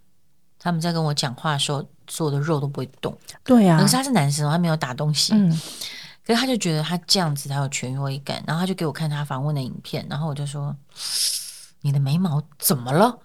[0.57, 3.79] 他们在跟我讲话的时候，所有的肉都不会动，对啊。
[3.79, 5.51] 可，是他是男生哦，他没有打东西，嗯。
[6.25, 10.75] 可是他就觉得他这样子才有权威感，然后他就给我看他访问的影片，然后我就说。
[11.81, 13.17] 你的眉毛怎么了？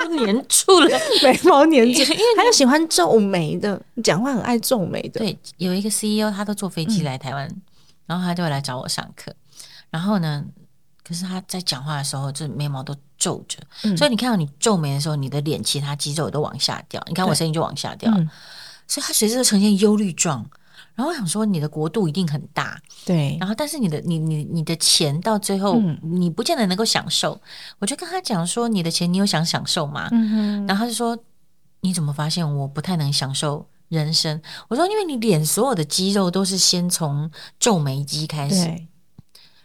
[0.00, 0.88] 都 粘住了。
[1.22, 2.04] 眉毛粘住，
[2.36, 7.48] 还有喜欢皱眉的，讲话很爱皱眉的，对，有一个 CEO，他都坐飞机嗯来台湾，
[8.06, 9.32] 然后他就会来找我上课。
[9.90, 10.44] 然后呢，
[11.06, 17.02] 可是他在讲话的时候，这眉毛都皱着，嗯所以你看到你皱眉的时候，你的脸其他肌肉都往下掉。
[17.06, 18.28] 你看我对声音就往下掉，嗯
[18.86, 20.44] 所以他随时都呈现忧虑状。
[20.94, 27.40] 然后我想说，你的国度一定很大，对，然后但是你的你你你的钱到最后，嗯你不见得能够享受。
[27.80, 30.08] 我就跟他讲说，你的钱你有想享受吗？
[30.12, 31.18] 嗯，然后他就说
[31.82, 38.64] ：“你怎么发现我不太能享受人生？”我说：“因为你脸所有的肌肉都是先从皱眉肌开始。，”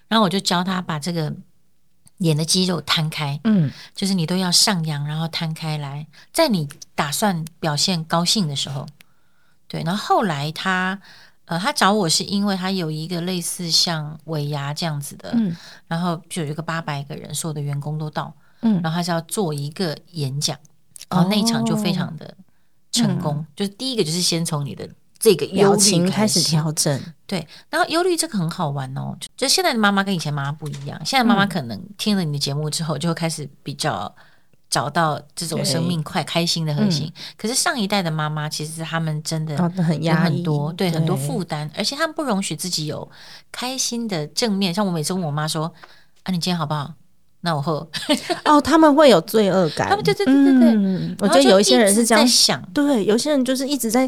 [0.10, 1.32] 然后我就教他把这个
[2.18, 8.88] 脸的肌肉摊开，嗯就是你都要上扬，然后摊开来，在你打算表现高兴的时候，
[9.70, 9.82] 对。
[9.84, 11.00] 然后后来他
[11.46, 15.56] 呃，他找我是因为他有一个类似像尾牙这样子的，嗯
[15.88, 20.56] 然后就有一个八百个人，所有的员工都到，嗯，然后他是要做一个演讲，
[21.10, 22.36] 然后那一场就非常的
[22.92, 23.44] 成功。
[23.56, 34.16] 就是第一个就是先从你的这个忧表虑情开始始调整，对，然后忧虑这个很好玩哦，就就现在的妈妈跟以前妈妈不一样，现在妈妈可能听了你的节目之后，就会开始比较
[34.70, 37.12] 找到这种生命快开心的核心。
[37.38, 43.10] 可是上一代的妈妈，其实他们真的哦，很压抑，很多对很多负担，而且他们不容许自己有
[43.52, 44.74] 开心的正面。
[44.74, 45.74] 像我每次问我妈说
[46.24, 46.94] ：“啊，你今天好不好？”
[47.42, 47.90] 那我后，
[48.44, 50.74] 哦，他们会有罪恶感，他们对对对对对。
[50.74, 54.06] 嗯我觉得有一些人是这样想，对，有些人就是一直在，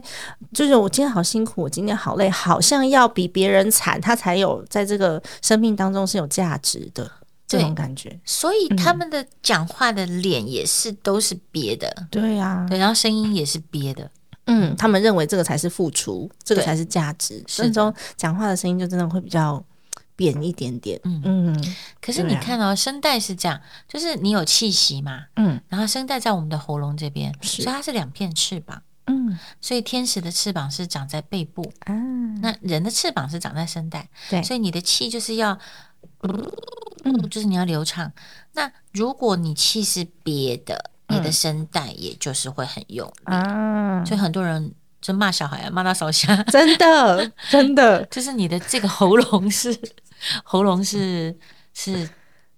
[0.53, 7.09] 就是我今天好辛苦，我今天好累，好像要比别人惨，他才有在这个生命当中是有价值的
[7.57, 8.19] 这种感觉。
[8.25, 14.09] 所以他们的讲话的脸也是都是憋的，对呀、对，然后声音也是憋的。
[14.45, 17.67] 嗯，他们认为这个才是付出，这个才是价值，是的。
[17.67, 19.63] 那种讲话的声音就真的会比较
[20.15, 20.99] 扁一点点。
[21.03, 21.21] 嗯。
[21.23, 21.75] 嗯。
[22.01, 25.61] 可是你看哦，声带是这样，就是你有气息嘛，嗯。
[25.69, 28.81] 然后声带在我们的喉咙这边，所以它是两片翅膀。
[29.05, 29.37] 嗯。
[29.61, 31.93] 所以天使的翅膀是长在背部，啊，
[32.41, 34.09] 那人的翅膀是长在声带。
[34.29, 34.41] 对。
[34.41, 35.57] 所以你的气就是要，
[37.03, 38.11] 嗯，就是你要流畅。
[38.53, 43.11] 那如果你气是憋的，你的声带也就是会很用。
[43.23, 49.77] 啊，所以很多人就骂小孩啊，骂到烧瞎，真的真的， 就是你的这个喉咙是
[50.43, 51.35] 喉咙是
[51.73, 52.07] 是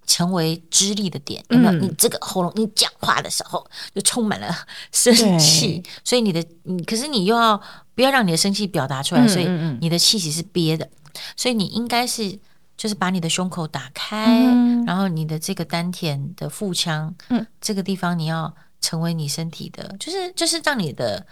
[0.06, 1.72] 成为支力的点，有没有？
[1.72, 4.54] 嗯你这个喉咙，你讲话的时候就充满了
[4.92, 7.60] 生气，所以你的你可是你又要
[7.96, 9.46] 不要让你的生气表达出来，嗯所以
[9.80, 10.90] 你的气息是憋的，
[11.38, 12.38] 所以你应该是
[12.84, 14.84] 就是把你的胸口打开，嗯。
[14.84, 21.26] 然后你的这个丹田的腹腔，嗯，这个地方你要成为你身体的，就是就是让你的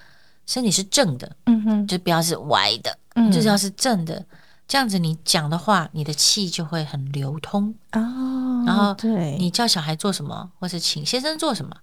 [0.45, 3.29] 身体是正的，嗯哼，就不要是歪的，嗯。
[3.29, 4.25] 就是要是正的。
[4.65, 7.75] 这样子你讲的话，你的气就会很流通。
[7.91, 9.35] 哦，然后对。
[9.37, 11.75] 你叫小孩做什么，或是请先生做什么，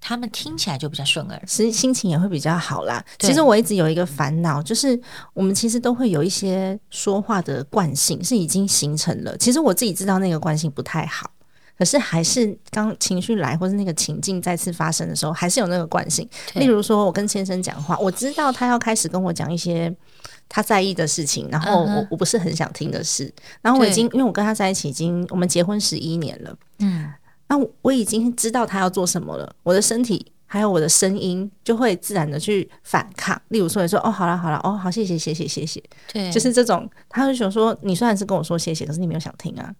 [0.00, 1.42] 他们听起来就比较顺耳。
[1.46, 3.04] 其实心情也会比较好啦。
[3.18, 4.98] 其实我一直有一个烦恼，就是
[5.34, 9.36] 我们其实都会有一些说话的惯性是已经形成了。
[9.36, 11.30] 其实我自己知道那个惯性不太好，
[11.76, 16.28] 可是还是刚情绪来或是那个情境再次发生的时候，还是有那个惯性。
[16.54, 19.94] 例如说，我跟先生讲话，我知道他要开始跟我讲一些。
[20.50, 23.30] 他在意的事情，然后嗯我我不是很想听的事，
[23.60, 27.12] 然后我已经因为我跟他在一起已经我们结婚十一年了，嗯，
[27.48, 33.40] 那我我已经知道他要做什么了，我的身体还有我的声音就会自然的去反抗。
[33.48, 35.82] 例如说，你说哦，好了好了，哦好，谢谢谢谢谢谢，
[36.12, 39.74] 对，就是这种，他会想说，你虽然是跟我说谢谢，可是你没有想听啊，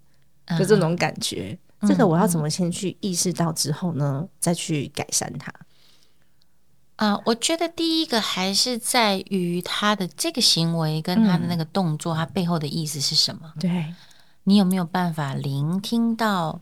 [0.58, 1.58] 就这种感觉。
[1.86, 5.52] 这个我要怎么先去意识到之后呢，再去改善它？
[6.96, 13.52] 啊、我觉得第一个还是在于他的这个行为跟他的那个动作，他背后的意思是什么？
[13.60, 13.94] 对，
[14.42, 16.60] 你有没有办法聆听到？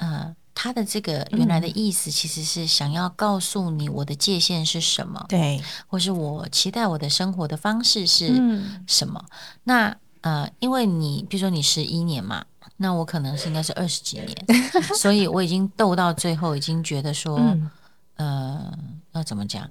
[0.00, 9.22] 呃，他的这个原来的意思其实是想要告诉你我的界限是什么，对，或是我期待我的生活的方式是嗯什么？
[9.64, 12.44] 那呃，因为你比如说你十一年嘛，
[12.78, 14.36] 那我可能是应该是二十几年，
[14.98, 17.70] 所以我已经斗到最后，已经觉得说，嗯
[18.16, 18.78] 呃，
[19.12, 19.68] 要怎么讲？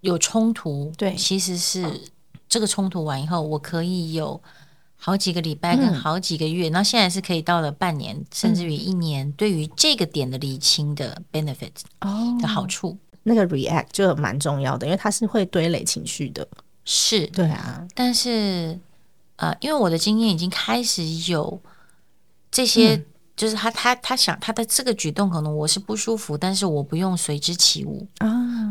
[0.00, 2.02] 有冲突，对其实是
[2.48, 4.40] 这个冲突完以后，我可以有
[4.96, 12.96] 好几个礼拜跟嗯好几个月，那、现在是可以到了半年，甚至于一年，对于这个点的理清的 benefit 哦的好处。
[13.22, 16.46] 那个 react 就蛮重要的，因为它是会堆垒情绪的。
[16.84, 18.78] 是，对啊，但是
[19.36, 21.60] 呃，因为我的经验已经开始有
[22.50, 23.04] 这些。
[23.36, 28.30] 就是他，他他想他的这个举动，可能我是不舒服，但是我不用随之起舞啊，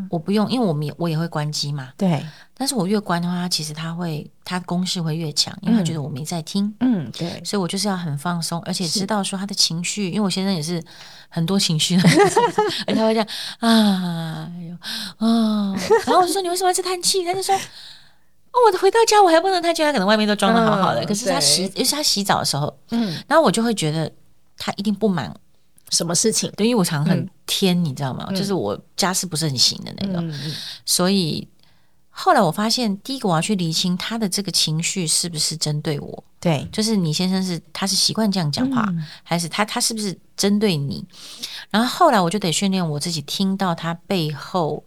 [0.09, 2.25] 我不用，因为我们也我也会关机嘛，对。
[2.57, 7.39] 但是我越关的话，其实他会他攻势会越强，因为他觉得我没在听，嗯，对。
[7.43, 10.81] 所以我就是要很放松，而且知道说他的情绪，因为我先生也是
[11.29, 11.95] 很多情绪，
[12.87, 13.27] 而且他会这样
[13.59, 14.49] 啊，
[15.17, 15.75] 啊，
[16.07, 17.23] 然后我就说你为什么要叹气？
[17.23, 24.11] 他就说哦，我回到家我还不能叹气，他可能外面都装的好好的，可是他洗，尤其他洗澡的时候，嗯，然后我就会觉得。
[24.57, 25.33] 他一定不满
[25.89, 28.27] 什么事情，对，因为我常很天，你知道吗？
[28.31, 30.33] 就是我家事不是很行的那个，
[30.85, 31.47] 所以
[32.09, 36.23] 后来我发现，第一个我要去理清他的这个情绪是不是针对我。
[36.39, 38.87] 对，就是你先生是他是习惯这样讲话，
[39.23, 41.03] 还是他他是不是针对你？
[41.69, 44.83] 然后后来我就得训练我自己，听到他背后，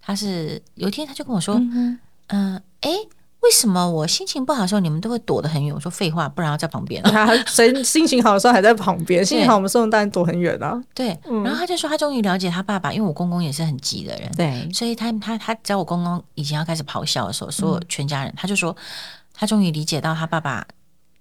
[0.00, 1.56] 他是有一天他就跟我说，
[2.28, 2.90] 嗯，哎。
[3.42, 5.74] 为什么我心情不好的时候，你们都会躲得很远？
[5.74, 7.02] 我说废话，不然要在旁边。
[7.04, 9.24] 他谁心情好的时候还在旁边？
[9.24, 10.80] 心情好，我们送当然躲很远啊。
[10.94, 11.08] 对，
[11.44, 14.30] 然后他就说他终于了解他爸爸，因为我公公也是很急的人。
[14.36, 18.76] 对，所以他他他在我公公以前要开始咆哮的时候，所有全家人他就说
[19.34, 20.66] 他终于理解到他爸爸。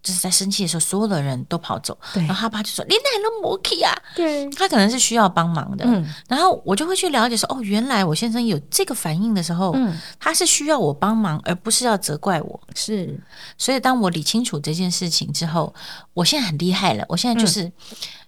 [0.03, 5.85] 就是在生气的时候，所有的人都跑走，然后他爸就说：“你奶了摩奇啊！”对，他可能是需要帮忙的。
[5.85, 13.19] 嗯，然后我就会去了解说：“哦，原来我先生有这个反应的时候，嗯，他是需要我帮忙，而不是要责怪我。”是，
[13.59, 15.71] 所以当我理清楚这件事情之后，
[16.15, 17.05] 我现在很厉害了。
[17.07, 17.71] 我现在就是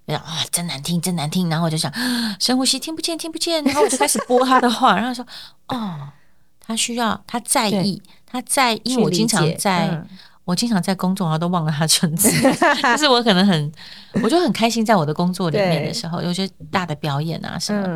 [0.06, 1.50] 啊，真难听，真难听。
[1.50, 1.92] 然后我就想
[2.40, 3.64] 深呼吸，听不见，听不见。
[3.64, 5.26] 然后我就开始播他的话，然后说
[5.70, 6.10] ：“哦，
[6.60, 10.06] 他需要，他在意，他在，因为我经常在。”
[10.46, 12.30] 我经常在公众号都忘了他存在，
[12.96, 13.72] 就是我可能很，
[14.22, 17.88] 我就很开心在我的工作里面的时候，有些大的表演啊什么，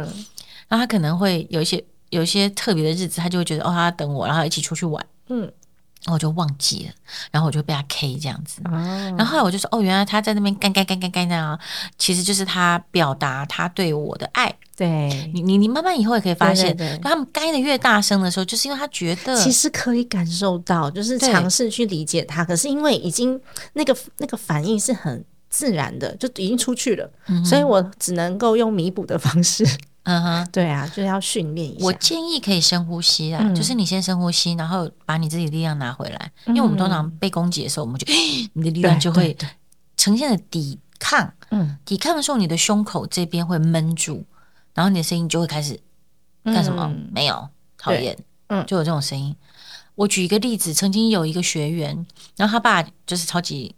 [0.69, 5.51] 然后他可能会有一些有一些特别的日子，他就会觉得哦，他等我，然后一起出去玩，嗯，
[6.07, 6.93] 然后我就忘记了，
[7.31, 11.59] 然后我就被他 K 这样子，然后后来我就说哦，原来他在那边干干干干干样，
[11.97, 14.55] 其实就是他表达他对我的爱。
[14.77, 22.45] 对你，你你慢慢以后也可以发现，他们该的越大声的时候，就是因为他觉得其实可以感受到，就是尝试去理解他。
[22.45, 23.37] 可是因为已经
[23.73, 27.11] 那个那个反应是很自然的，就已经出去了，
[27.43, 29.67] 所以我只能够用弥补的方式。
[30.07, 31.85] 嗯哼，对啊，就是要训练一下。
[31.85, 36.31] 我建议可以深呼吸啊，就是你先深呼吸，然后把你自己的力量拿回来。
[36.45, 38.07] 因为我们通常被攻击的时候，我们就
[38.53, 39.37] 你的力量就会
[39.97, 41.33] 呈现的抵抗。
[41.51, 44.25] 嗯，抵抗的时候，你的胸口这边会闷住。
[44.73, 45.79] 然后你的声音就会开始
[46.43, 46.87] 干什么？
[47.11, 48.15] 没有讨厌，
[48.47, 49.35] 嗯，就有这种声音。
[49.95, 53.75] 我举一个例子，曾经有一个学员，然后他爸就是超级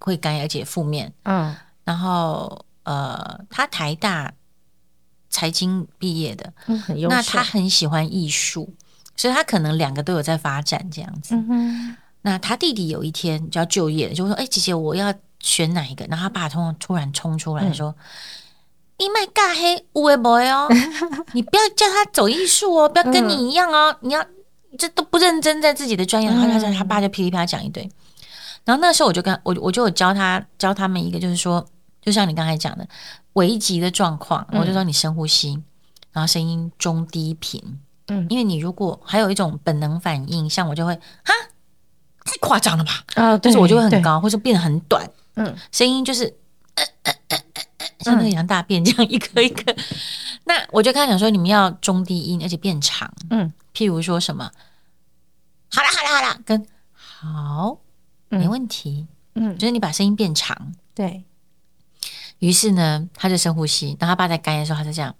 [0.00, 4.34] 会干，而且负面，嗯，然后呃，他台大
[5.34, 7.00] 财经毕业的，嗯，很。
[7.08, 8.72] 那他很喜欢艺术，
[9.16, 11.34] 所以他可能两个都有在发展这样子。
[11.34, 17.94] 嗯那他弟弟有一天就要就业，就说：“哎，姐姐，我要选哪一个？”然后他爸突突然冲出来说。
[18.96, 20.68] 你卖尬黑乌为 boy 哦，
[21.34, 24.24] 你不要叫他走艺术哦，不要跟你一样哦，你要
[24.78, 27.82] 这都不认真在自己的专业，然后他他爸就噼里啪啦讲一堆，
[28.64, 31.62] 然后那时候我就跟我我就有教他教他们一个，就是说，
[32.00, 32.88] 就像你刚才讲的
[33.34, 35.62] 危急的状况，我就说你深呼吸，
[36.10, 37.62] 然后声音中低频，
[38.08, 41.32] 嗯，因为你如果还有一种本能反应，像我就会哈
[42.24, 43.04] 太夸张了吧？
[43.14, 46.34] 啊，但是我就会很高，或者变得很短，嗯，声音就是。
[48.00, 49.74] 像那个羊大便这样一颗一颗，
[50.44, 53.10] 那我就跟他讲说，你们要中低音，而且变长。
[53.30, 54.50] 嗯，譬如说什么，
[55.70, 57.78] 好啦好啦好啦，跟好，
[58.28, 59.06] 没问题。
[59.36, 60.74] 嗯，就是你把声音变长。
[60.94, 61.24] 对。
[62.44, 63.94] 于是呢，他就深呼吸。
[63.94, 65.14] 当他爸在干的时候，他就这样，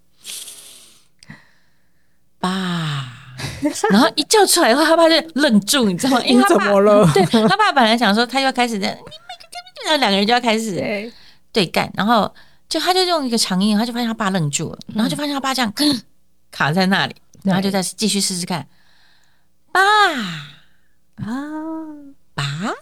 [2.39, 3.13] 爸。
[3.91, 6.23] 然后一叫出来以后，他爸就愣住，你知道吗？
[6.27, 7.09] 因为怎么了？
[7.15, 11.11] 对他爸本来想说，他又要开始在，你每个然后两个人就要开始
[11.53, 12.35] 对干，然后。
[12.67, 15.73] 就他就用一个长音，他就发现他爸愣住了，然后就发现他爸这样
[16.51, 18.67] 卡在那里，然后就再继续试试看，
[19.71, 20.47] 爸啊
[22.35, 22.75] 爸爸，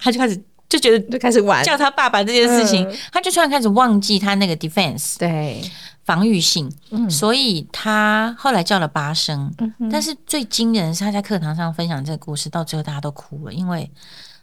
[0.00, 0.36] 他就开始
[0.70, 1.62] 就觉得就开始玩。
[1.62, 5.60] 叫他爸爸这件事情，他就突然开始忘记他那个 defense 对。
[6.02, 6.68] 防御性，
[7.08, 9.52] 所以他后来叫了八声，
[9.92, 13.88] 但是最惊人是他在课堂上分享这个故事，到最后大家都哭了，因为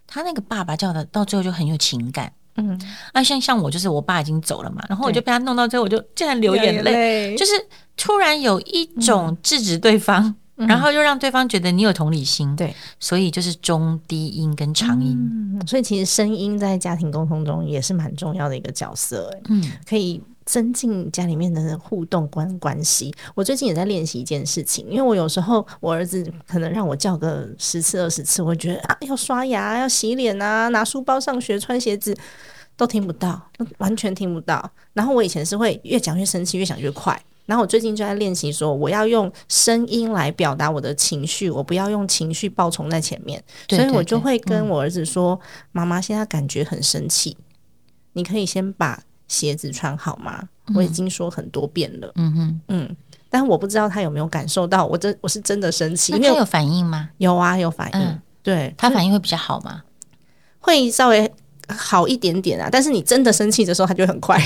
[0.06, 2.32] 他那个爸爸叫的到最后就很有情感。
[2.56, 2.80] 嗯，
[3.12, 7.52] 啊，像像我就是我爸已经走了嘛，然后我就被他弄到最后，我就竟然流眼泪，就是
[7.98, 23.14] 突然有一种制止对方，然后又让对方觉得你有同理心，对，所以就是中低音跟长音，所以其实声音在家庭沟通中也是蛮重要的一个角色，嗯，可以增进家里面的互动关关系。
[23.36, 32.18] 我最近也在练习一件事情，因为我有时候我儿子可能让我叫个十次二十次，我觉得啊要刷牙、要洗脸啊、拿书包上学、穿鞋子
[32.76, 33.40] 都听不到，
[33.78, 34.72] 完全听不到。
[34.94, 37.22] 然后我以前是会越讲越生气，越讲越快。
[37.48, 43.44] 然后我最近就在练习说，我要用声音来表达我的情绪，我不要用情绪爆冲在前面。
[43.70, 45.40] 所以我就会跟我儿子说
[45.72, 47.36] ：“妈妈现在感觉很生气，
[48.14, 52.12] 你可以先把鞋子穿好吗？”我已经说很多遍了。
[52.16, 52.96] 嗯哼，嗯，
[53.30, 56.12] 但我不知道他有没有感受到我真我是真的生气。
[56.12, 57.10] 那他有反应吗？
[57.18, 58.22] 有啊，有反应。
[58.44, 59.84] 对他反应会比较好吗？
[60.60, 61.32] 会稍微
[61.70, 62.68] 好一点点啊。
[62.70, 64.38] 但是你真的生气的时候，他就很快。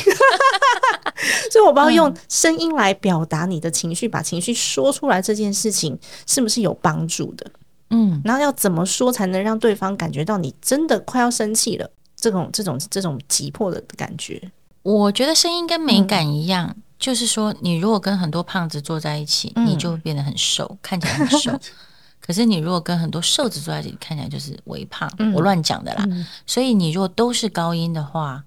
[1.52, 7.46] 所以我不知道用声音来表达你的情绪，把情绪说出来这件事情是不是有帮助的？
[7.90, 11.90] 嗯，然后要怎么说才能让对方感觉到你真的快要生气了？
[12.16, 14.52] 这种这种这种急迫的感觉，
[14.84, 21.52] 我觉得声音跟美感一样，就是说，你如果跟很多胖子坐在一起，你就会变得很瘦，看起来很瘦；
[22.22, 25.12] 可是你如果跟很多瘦子坐在一起，看起来就是微胖。
[25.34, 26.08] 我乱讲的啦。
[26.46, 28.44] 所以你如果都是高音的话。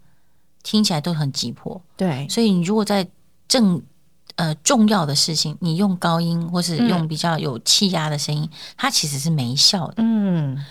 [0.65, 3.07] 听起来都很急迫，对，所以你如果在
[3.47, 3.81] 正
[4.37, 9.97] 呃重要的事情，你用高音或是用比较有气压的声音，它其实是没效的。
[9.99, 10.65] 嗯，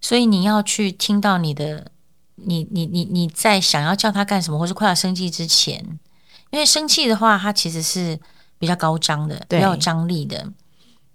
[0.00, 1.90] 所以你要去听到你的，
[2.36, 5.84] 你你你你在想要叫他干什么，或是快要生气之前，
[6.50, 8.18] 因为生气的话，它其实是
[8.60, 10.48] 比较高张的，比较有张力的。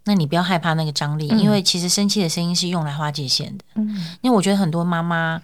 [0.03, 3.63] 那你不要害怕那个张力，因为其实生气的声音是用来划界限的。
[3.75, 3.87] 嗯，
[4.19, 5.41] 因为我觉得很多妈妈，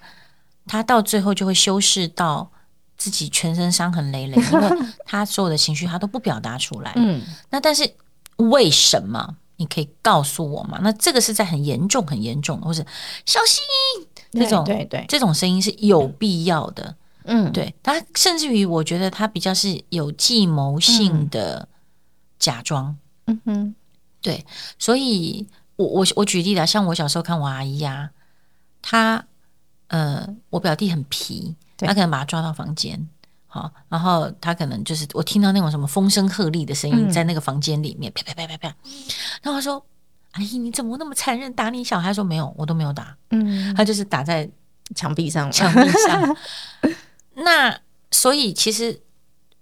[0.66, 2.50] 她到最后就会修饰到。
[2.96, 4.70] 自己全身伤痕累累，因为
[5.04, 6.92] 他所有的情绪他都不表达出来。
[6.96, 7.94] 嗯，那但是
[8.36, 9.36] 为什么？
[9.56, 10.80] 你可以告诉我吗？
[10.82, 12.84] 那这个是在很严重、很严重，或者
[13.24, 13.62] 小心
[14.32, 16.96] 这种对对这种声音是有必要的。
[17.22, 21.68] 嗯，对他甚至于我觉得他比较是有计谋性的
[22.38, 22.96] 假装。
[23.26, 23.74] 嗯哼，
[24.20, 24.44] 对，
[24.78, 28.10] 所以我我我举例了，像我小时候看我阿姨呀，
[28.82, 29.24] 她
[29.86, 31.54] 呃，我表弟很皮。
[31.78, 33.08] 他可能把他抓到房间，
[33.46, 38.68] 好，然后他可能就是我听到那种什么风声鹤唳的声音，在那个房间里面啪啪啪啪啪，
[39.42, 39.84] 然后他说
[40.32, 44.48] ：“阿姨，你怎么那么残忍，打你小孩？”说：“没有，我都没有打。”嗯，他就是打在
[44.94, 46.36] 墙壁上，墙壁上。
[47.34, 47.78] 那
[48.10, 49.00] 所以其实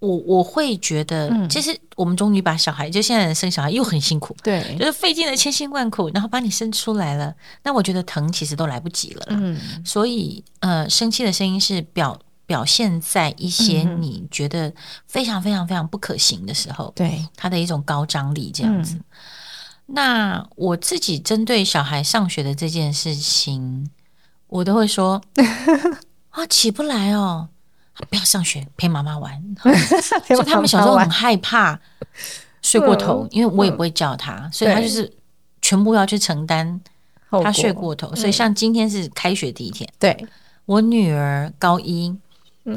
[0.03, 7.33] 我我会觉得，其实我们终于把小孩，就现在生小孩又很辛苦，对，就是费尽了千辛万苦，然后把你生出来了。
[7.63, 14.73] 那我觉得疼其实都来不及了，嗯，所以呃，生气的声音是表表现在一些你觉得
[15.07, 18.97] 非常非常非常不可行的时候，对，它的一种高张力这样子。
[19.85, 23.89] 那我自己针对小孩上学的这件事情，
[24.47, 25.21] 我都会说
[26.31, 27.47] 啊，起不来哦。
[28.05, 29.41] 不要上学， 陪妈妈玩。
[30.27, 31.79] 所以他们小时候很害怕
[32.61, 35.11] 睡过头，因为我也不会叫他，所以他就是
[35.61, 36.79] 全部要去承担
[37.29, 38.13] 他睡过头。
[38.15, 40.25] 所以像今天是开学第一天，对
[40.65, 42.15] 我女儿高一，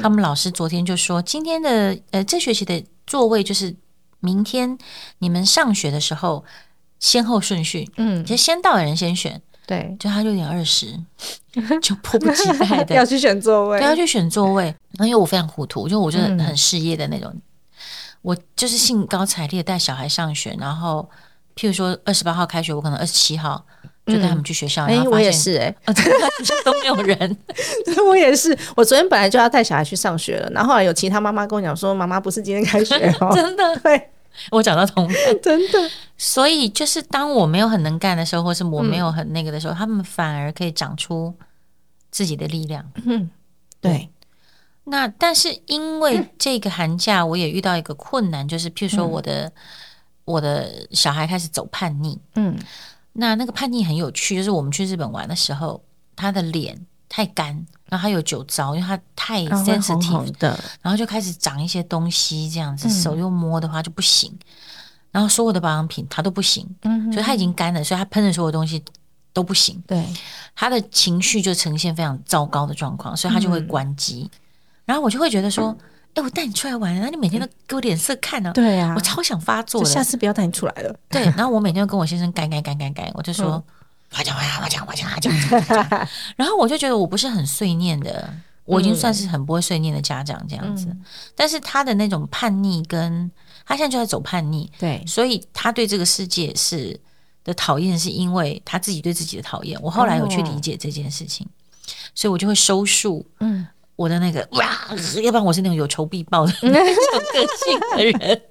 [0.01, 3.75] 他们老师昨天就说，今天的呃这学期的座位就是
[4.19, 4.77] 明天
[5.19, 6.43] 你们上学的时候
[6.99, 9.41] 先后顺序，嗯，就先到的人先选。
[9.67, 10.87] 对，就他六点二十，
[11.83, 14.63] 就迫不及待的 要去选座位，要去选座位。
[14.63, 17.35] 然后因为我非常糊涂，就我觉得很事业的那种，
[18.21, 20.55] 我就是兴高采烈带小孩上学。
[20.57, 21.07] 然后，
[21.57, 23.61] 譬如说二十八号开学，我可能二十七号
[24.05, 24.85] 就带他们去学校。
[24.85, 25.75] 哎，我也是哎，
[26.63, 27.37] 都没有人。
[28.07, 34.11] 我也是，我昨天本来就要带小孩去上学了，然后后来有其他妈妈跟我讲说，妈妈不是今天开学哦，真的对。
[34.51, 41.33] 我找到同伴 真的，所以就是当我没有很能干的时候，或是我没有很那个的时候，他们反而可以长出
[42.11, 42.89] 自己的力量。
[43.05, 43.29] 嗯，
[43.81, 44.09] 对。
[44.85, 49.51] 那但是因为这个寒假，我也遇到一个困难，就是譬如说我的
[50.23, 52.17] 我的小孩开始走叛逆。
[52.35, 52.57] 嗯，
[53.13, 55.83] 那那个叛逆很有趣，就是我们去日本玩的时候，
[56.15, 57.65] 他的脸太干。
[57.89, 64.31] 然后他有酒糟，因为它太 sensitive 的，然后就开始长一些东西，这样子手又摸的话就不行。
[65.09, 68.83] 然后所有的保养品它都不行，嗯，所以它已经干了，所以它喷的所有东西
[69.31, 69.81] 都不行。
[69.87, 70.05] 对，
[70.53, 74.29] 他的情绪就呈现非常糟糕的状况，所以他就会关机。
[74.85, 75.75] 然后我就会觉得说，
[76.13, 78.51] 哎，我带你出来玩，那你每天都给我脸色看呢？
[78.53, 80.95] 对啊，我超想发作的，下次不要带你出来了。
[81.09, 83.63] 对，然后我每天都跟我先生改改改改改，我就说。
[84.11, 85.33] 我讲，我讲，我讲，我讲，
[86.35, 88.33] 然后我就觉得我不是很碎念的，
[88.65, 90.87] 我已经算是很不会碎念的家长这样子。
[91.35, 93.29] 但是他的那种叛逆，跟
[93.65, 96.99] 他现在就在走叛逆，对，所以他对这个世界是
[97.43, 99.79] 的讨厌，是因为他自己对自己的讨厌。
[99.81, 101.47] 我后来有去理解这件事情，
[102.15, 104.87] 所以我就会收束，嗯，我的那个哇，
[105.21, 108.41] 要不然我是那种有仇必报的那种个性的人。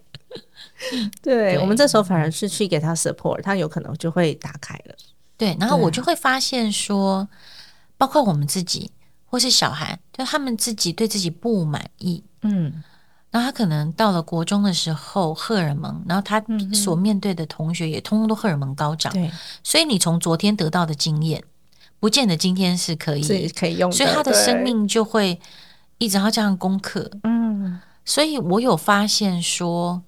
[1.23, 4.95] 对我们这时候反而是去给他 support，他有可能就会打开了。
[5.39, 7.29] 对，然后我就会发现说，
[7.99, 8.91] 包括我们自己
[9.27, 12.83] 或是小孩，就他们自己对自己不满意，嗯，
[13.31, 19.31] 然后他可能到了国中的时候，荷尔蒙，然后他所面对的同学也通通都荷尔蒙高涨，对，
[19.63, 21.45] 所以你从昨天得到的经验，
[22.01, 25.39] 不见得今天是可以可以用，所以他的生命就会
[25.99, 30.03] 一直要这样攻克，嗯，所以我有发现说。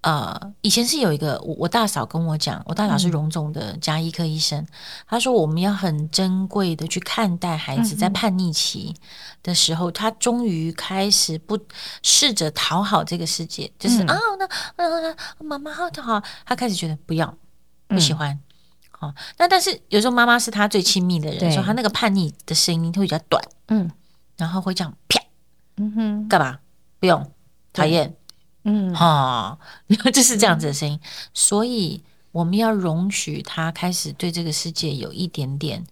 [0.00, 4.64] 呃，以前是有一个我我大嫂跟我讲，我大嫂是荣总的加医科医生，
[5.08, 8.94] 她说我们要很珍贵的去看待孩子在叛逆期
[9.42, 11.58] 的时候，他终于开始不
[12.02, 17.36] 试着讨好这个世界，就是啊，那那妈妈好好，他开始觉得不要
[17.88, 18.38] 不喜欢，
[18.90, 23.90] 好，那但是有时候妈妈是他最亲密的人，说他那个叛逆的声音会比较短，嗯，
[24.36, 25.20] 然后会这样啪，
[25.76, 26.60] 嗯哼，干嘛？
[27.00, 27.32] 不用
[27.72, 28.14] 讨厌。
[28.68, 29.58] 嗯，哈，
[30.12, 31.00] 就是这样子的声音，
[31.32, 32.02] 所以
[32.32, 35.84] 我们要容许他开始对这个世界有一点点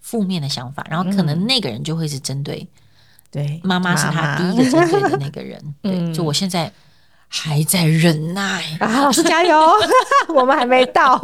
[0.00, 2.66] 负面的想法，然后可能那个人就会是针对，
[3.30, 6.72] 对，妈妈是他第一个针对的那个人， 对，就我现在。
[7.32, 9.02] 还在忍耐啊！
[9.02, 9.56] 老师加油，
[10.34, 11.16] 我们还没到。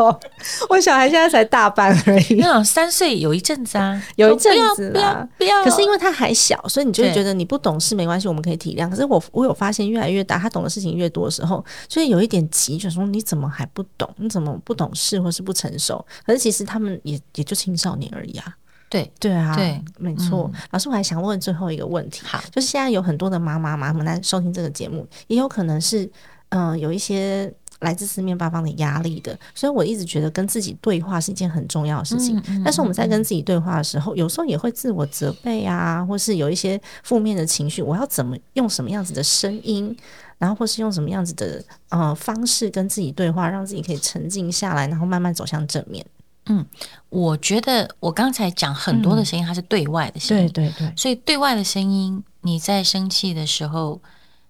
[0.68, 5.28] 我小孩现在才大班而已，那三岁有一阵子啊，有一阵子啦。
[5.36, 8.88] 不要，可是因为他还小，所以你就会觉得你不懂事没关系，我们可以体谅。
[8.88, 14.08] 可是我我有发现，越来越大，他懂的事情越多的时候，所以有一点急，就说你怎么还不懂？
[14.18, 16.06] 你怎么不懂事或是不成熟？
[16.24, 18.54] 可是其实他们也也就青少年而已啊。
[18.88, 20.50] 对对啊，对，没错。
[20.70, 26.08] 老师，我还想问最后一个问题，好，就是现在有很多的妈妈妈妈们来收听这个节目，也有可能是
[26.50, 32.40] 嗯有一些来自四面八方的压力的，所以我一直觉得跟自己对话是一件很重要的事情。
[32.64, 39.94] 但是我们在跟自己对话的时候，有时候也会自我责备啊，或是有一些负面的情绪，我要怎么用什么样子的声音，
[40.38, 46.06] 然后或是用什么样子的呃方式跟自己对话，让自己可以沉静下来，然后慢慢走向正面。
[46.46, 46.64] 嗯，
[47.08, 54.00] 我觉得我刚才讲很多的声音，它是对外的声音，对对对，所以对外的声音，你在生气的时候，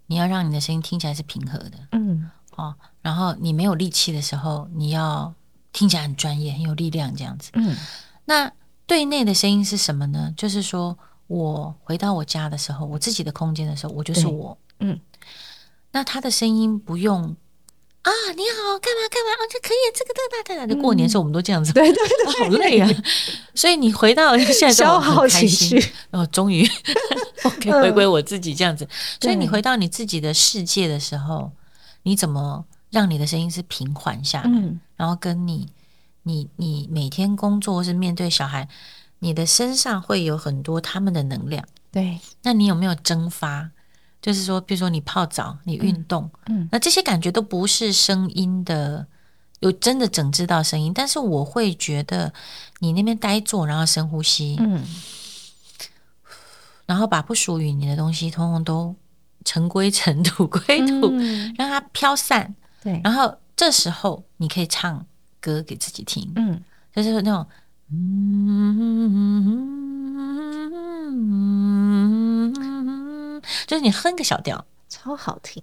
[0.06, 5.32] 你要让你的声音听起来是平和的，嗯，哦，然后你没有力气的时候，你要
[5.72, 7.74] 听起来很专业、很有力量这样子，嗯，
[8.26, 8.52] 那
[8.86, 10.32] 对内的声音是什么呢？
[10.36, 15.00] 就是说我回到我家的时候，我自己的空间的时候，我就是我，嗯，
[15.92, 17.36] 那他的声音不用。
[18.06, 19.42] 啊，你好，干嘛干嘛啊？
[19.50, 22.88] 这可以，这个这个太太，的过年时候我们都这样子，对对对，好累啊。
[23.52, 26.64] 所以你回到 现在消耗情绪，哦，终于
[27.60, 28.88] 可以回归我自己这样子。
[29.20, 31.50] 所以你回到你自己的世界的时候，
[32.04, 34.50] 你怎么让你的声音是平缓下来？
[34.96, 35.66] 然后跟你，
[36.22, 38.68] 你你每天工作或是面对小孩，
[39.18, 41.64] 你的身上会有很多他们的能量。
[41.90, 43.70] 对，那你有没有蒸发？
[44.26, 49.06] 就是说，比如说你泡澡、你运动，嗯，那这些感觉都不是声音的，
[49.60, 50.92] 有真的整治到声音。
[50.92, 52.32] 但是我会觉得，
[52.80, 54.84] 你那边呆坐，然后深呼吸，嗯，
[56.86, 58.96] 然后把不属于你的东西，通通都
[59.44, 61.12] 尘归尘， 土归土，
[61.56, 62.52] 让它飘散。
[62.82, 65.06] 对，然后这时候你可以唱
[65.40, 66.60] 歌给自己听，嗯，
[66.92, 67.46] 就是那种，
[67.92, 68.85] 嗯。
[73.76, 75.62] 就是你哼个小调，超好听。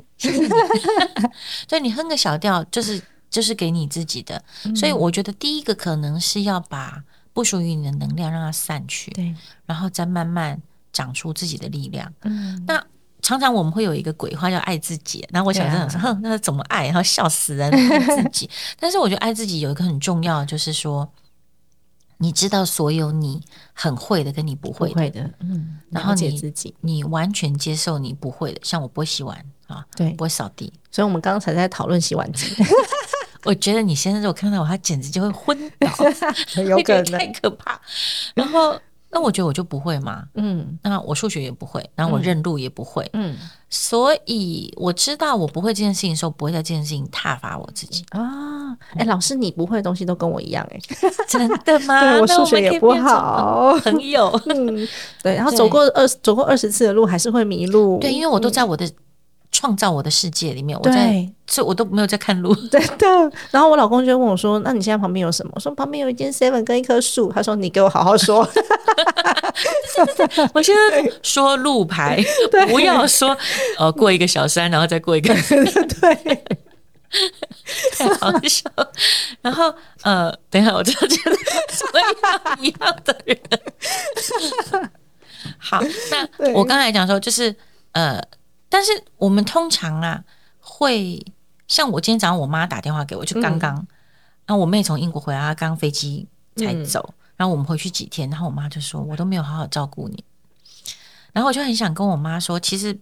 [1.68, 4.39] 所以 你哼个小调，就是就是给你自己的。
[4.76, 7.03] 所以我觉得第一个可能是要把
[7.34, 9.36] 不属于你的能量让它散去，对，
[9.66, 10.61] 然后再慢慢
[10.91, 12.14] 长出自己的力量。
[12.22, 12.86] 嗯，那
[13.24, 16.86] 常常我们会有一个鬼话叫爱自己，那我想这样说，哼，那怎么爱？
[16.86, 18.47] 然后笑死人，爱自己。
[18.80, 21.11] 但是我觉得爱自己有一个很重要，就是说。
[22.24, 23.41] 你知道所有你
[23.74, 32.55] 很会的跟你不会的，嗯，然后你自己，你完全接受你不会的，像我不会洗碗啊，对，不会扫地，所以我们刚才在讨论洗碗机。
[33.43, 35.89] 我觉得你现在如果看到我，他简直就会昏倒，
[36.63, 37.80] 有可能 太可怕。
[38.34, 38.80] 然后。
[39.14, 43.36] 那我觉得我就不会嘛，嗯，那我数学也不会，然后我认路也不会，嗯，
[43.70, 48.76] 所以我知道我不会这件事情的时候，不会在这件事情挞伐我自己啊。
[48.95, 50.80] 哎，老师，你不会的东西都跟我一样，哎，
[51.30, 52.01] 真的吗？
[52.11, 54.88] 对我数学也不好， 朋友，嗯，
[55.22, 58.89] 对，然后走过二走过二十次的路，还是会迷路，对，因为我都在我的。
[59.54, 63.08] 创造我的世界里面，我在这我都没有在看路， 对的。
[63.51, 68.45] 然后我老公就问我说：“那你现在旁边有什么？”我说：“旁边有一间 seven 跟一棵树。”他说：“你给我好好说。
[70.54, 72.20] ”我现在说路牌，
[72.68, 73.38] 不要说
[73.78, 76.43] 呃过一个小山，然后再过一个对，
[77.91, 78.68] 太好笑。
[79.41, 81.36] 然后呃，等一下，我就觉得
[81.70, 83.38] 什么样一样的人。
[85.60, 85.80] 好，
[86.10, 87.56] 那我刚才讲说，就是
[87.91, 88.20] 呃，
[88.74, 90.24] 但是我们通常啊，
[90.59, 91.24] 会
[91.67, 93.76] 像我今天早上我妈打电话给我，就刚刚，
[94.47, 100.24] 然后我妹从英国回来，她刚飞机才走，然后我们回去几天，然后我妈就说，我都没有好好照顾你，
[101.34, 102.99] 然后我就很想跟我妈说，其实。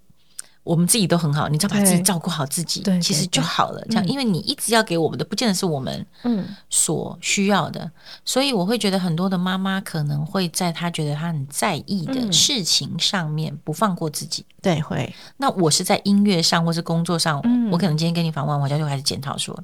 [0.63, 3.83] 我们自己都很好，你只要把自己照顾好自己，其实就好了。
[3.89, 7.91] 这样，因为你一直要给我们的，不见得是我们嗯所需要的。
[8.23, 14.45] 所以我会觉得很多的妈妈可能会在她觉得她很在意的事情上面不放过自己。
[14.61, 15.13] 对，会。
[15.37, 17.41] 那我是在音乐上或是工作上，
[17.71, 19.57] 我可能今天跟你访问，我就就开始检讨说，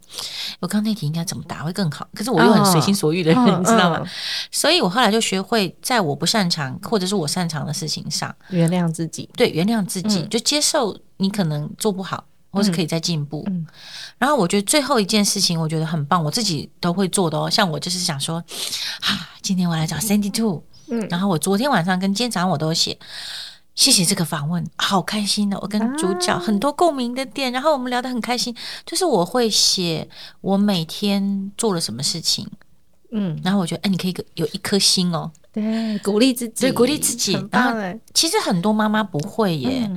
[0.60, 2.08] 我刚那题应该怎么答会更好。
[2.14, 4.04] 可是我又很随心所欲的人，你知道吗？
[4.52, 10.98] 所以我后来就学会在我不擅长或者是我擅长的事情上原谅自己，对，原谅自己，就接受。
[11.20, 13.44] 你可能做不好，或是可以再进步。
[14.20, 17.50] 然后我觉得最后一件事情，我觉得很棒，我自己都会做的哦。
[17.50, 18.36] 像我就是想说，
[19.02, 22.96] 啊，今天我来找 Sandy Two，嗯，然后我昨天晚上跟今天早上我都写，
[23.78, 25.58] 谢谢这个访问，好开心的。
[25.62, 28.54] 我跟主角很多共鸣的点，然后我们聊得很开心。
[28.86, 30.10] 就是我会写
[30.42, 32.46] 我每天做了什么事情，
[33.12, 37.34] 嗯，然后我觉得，哎，你可以有一颗心哦，对，鼓励自己，对，鼓励自己。
[37.52, 37.80] 然后
[38.16, 39.90] 其实很多妈妈不会耶。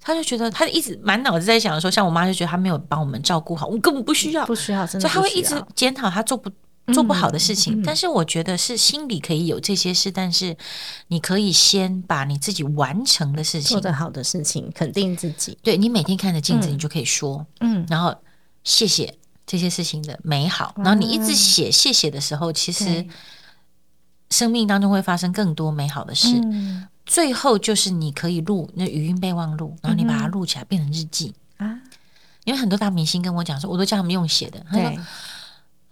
[0.00, 6.50] 她就觉得，她一直满脑子在想说，像我妈就觉得她没有帮我们照顾好，我根本不需要，不需要，所以她会一直检讨她做不
[6.92, 7.82] 做不好的事情。
[7.82, 10.56] 但是我觉得是心里可以有这些事，但是
[11.08, 15.56] 你可以先把你自己完成的事情、做得好的事情肯定自己。
[15.62, 18.14] 对你每天看着镜子，你就可以说，嗯，然后
[18.64, 19.16] 谢谢
[19.46, 20.74] 这些事情的美好。
[20.76, 23.06] 然后你一直写谢谢的时候，其实
[24.30, 26.28] 生命当中会发生更多美好的事。
[27.06, 31.78] 最后就是你可以录那语音备忘录，然后你把它录起来变成日记啊。
[32.44, 34.64] 因为很多大明星跟我讲说，我都叫他们用写的。
[34.70, 34.92] 他说：“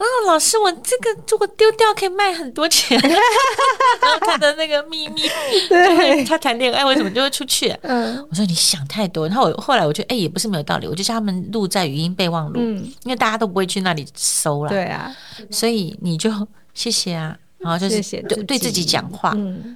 [0.02, 2.98] 啊，老师，我这个如果丢掉可以卖很多钱。
[3.00, 5.22] ”然后他的那个秘密，
[5.68, 7.68] 对，他谈恋爱为什么就会出去？
[7.82, 9.28] 嗯，我说你想太多。
[9.28, 10.86] 然后我后来我觉得，哎，也不是没有道理。
[10.86, 14.70] 我就叫他们录在语音备忘录，因为大家都不会去那里搜了。
[14.70, 15.14] 对啊，
[15.50, 16.30] 所以你就
[16.74, 17.36] 谢谢啊。
[17.58, 19.32] 然后就是对对自己讲话，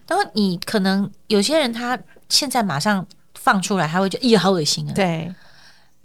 [0.09, 1.97] 然后你可能有些人他
[2.29, 3.07] 现在马上
[3.39, 4.93] 放出来，他会觉得咦好恶心啊。
[4.93, 5.33] 对，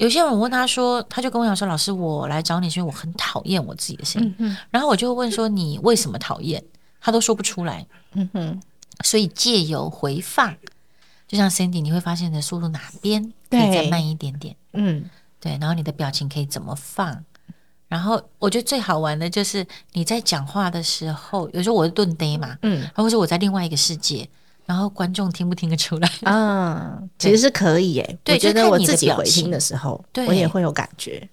[0.02, 4.58] 有些人我问他说，他就跟我讲说，老师我来找你，是因为我很讨厌我自己的声音。
[4.72, 6.64] 然后我就问说，你为什么讨厌？
[7.00, 7.86] 他都说不出来。
[8.14, 8.60] 嗯哼，
[9.04, 10.56] 所以借由回放，
[11.28, 14.56] 就像 Cindy，你会发现你的速度哪边可以再慢一点点。
[14.74, 15.08] 嗯，
[15.40, 17.24] 对，然后你的表情可以怎么放？
[17.88, 24.28] 然后我觉得最好玩的就是你在讲话的时候，有时候我是顿呆嘛，嗯，或者我在另外一个世界，
[24.72, 26.10] 然后观众听不听得出来？
[26.24, 28.20] 嗯， 其实是可以耶。
[28.28, 31.28] 我觉得我自己回听的时候，我也会有感觉，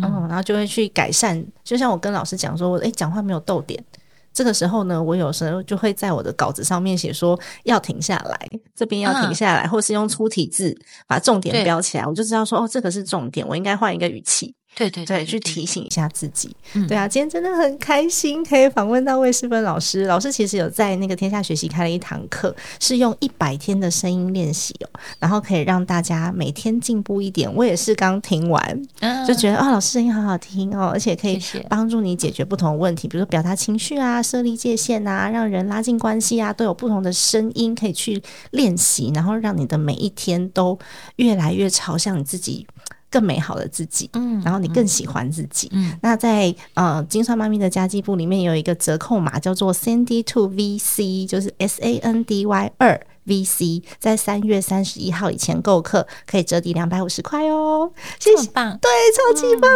[0.00, 1.44] 嗯，然后就会去改善。
[1.64, 3.84] 就像我跟老师讲说，我诶讲话没有逗点，
[4.32, 10.72] 这个时候呢，我有时候就会在我的稿子上面写说要停下来，这边要停下来，或是用粗体字
[11.08, 14.54] 把重点标起来，我就知道说哦，这个是重点，我应该换一个语气。
[14.76, 16.54] 对对对，去提醒一下自己。
[16.88, 20.04] 对啊，今天真的很开心，可以访问到魏世芬老师。
[20.06, 24.88] 老师其实有在那个天下学习开了一堂课，是用一百天的声音练习哦，
[25.20, 27.52] 然后可以让大家每天进步一点。
[27.54, 28.82] 我也是刚听完，
[29.26, 38.20] 就觉得啊，老师声音好好听哦，而且可以帮助你解决不同的问题，比如说表达情绪啊、设立界限啊、让人拉近关系啊，都有不同的声音可以去
[38.50, 40.76] 练习，然后让你的每一天都
[41.16, 42.66] 越来越朝向你自己。
[43.14, 53.00] 更美好的自己，嗯，然后你更喜欢自己，嗯，那在呃金算妈咪的家计部里面有一个折扣码叫做 Sandy Two VC，就是 S A N D Y 二。
[53.26, 59.70] VC 在三月三十一号以前购课可以折抵两百五十块哦，谢谢，棒，对，超级棒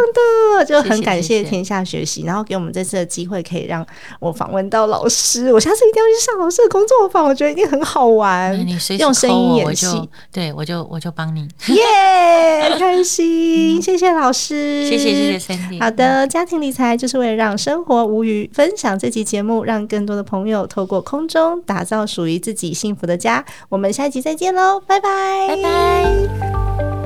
[0.58, 3.86] 的，就很感谢天下学习，然后给我们这次的机会，可以让
[4.20, 8.54] 我访问到老师，我下次一定要去上老师的工作坊，我觉得一定很好玩。
[8.66, 15.80] 你用声音演戏，对我就我就帮你，耶， 开心，谢谢老师，谢谢谢谢 Cindy。
[15.80, 23.37] 好的，家庭理财就是为了让生活无虞，分享这期节目，让更多的朋友透过空中打造属于自己幸福的家。
[23.68, 26.97] 我们下期再见喽，拜拜，拜拜。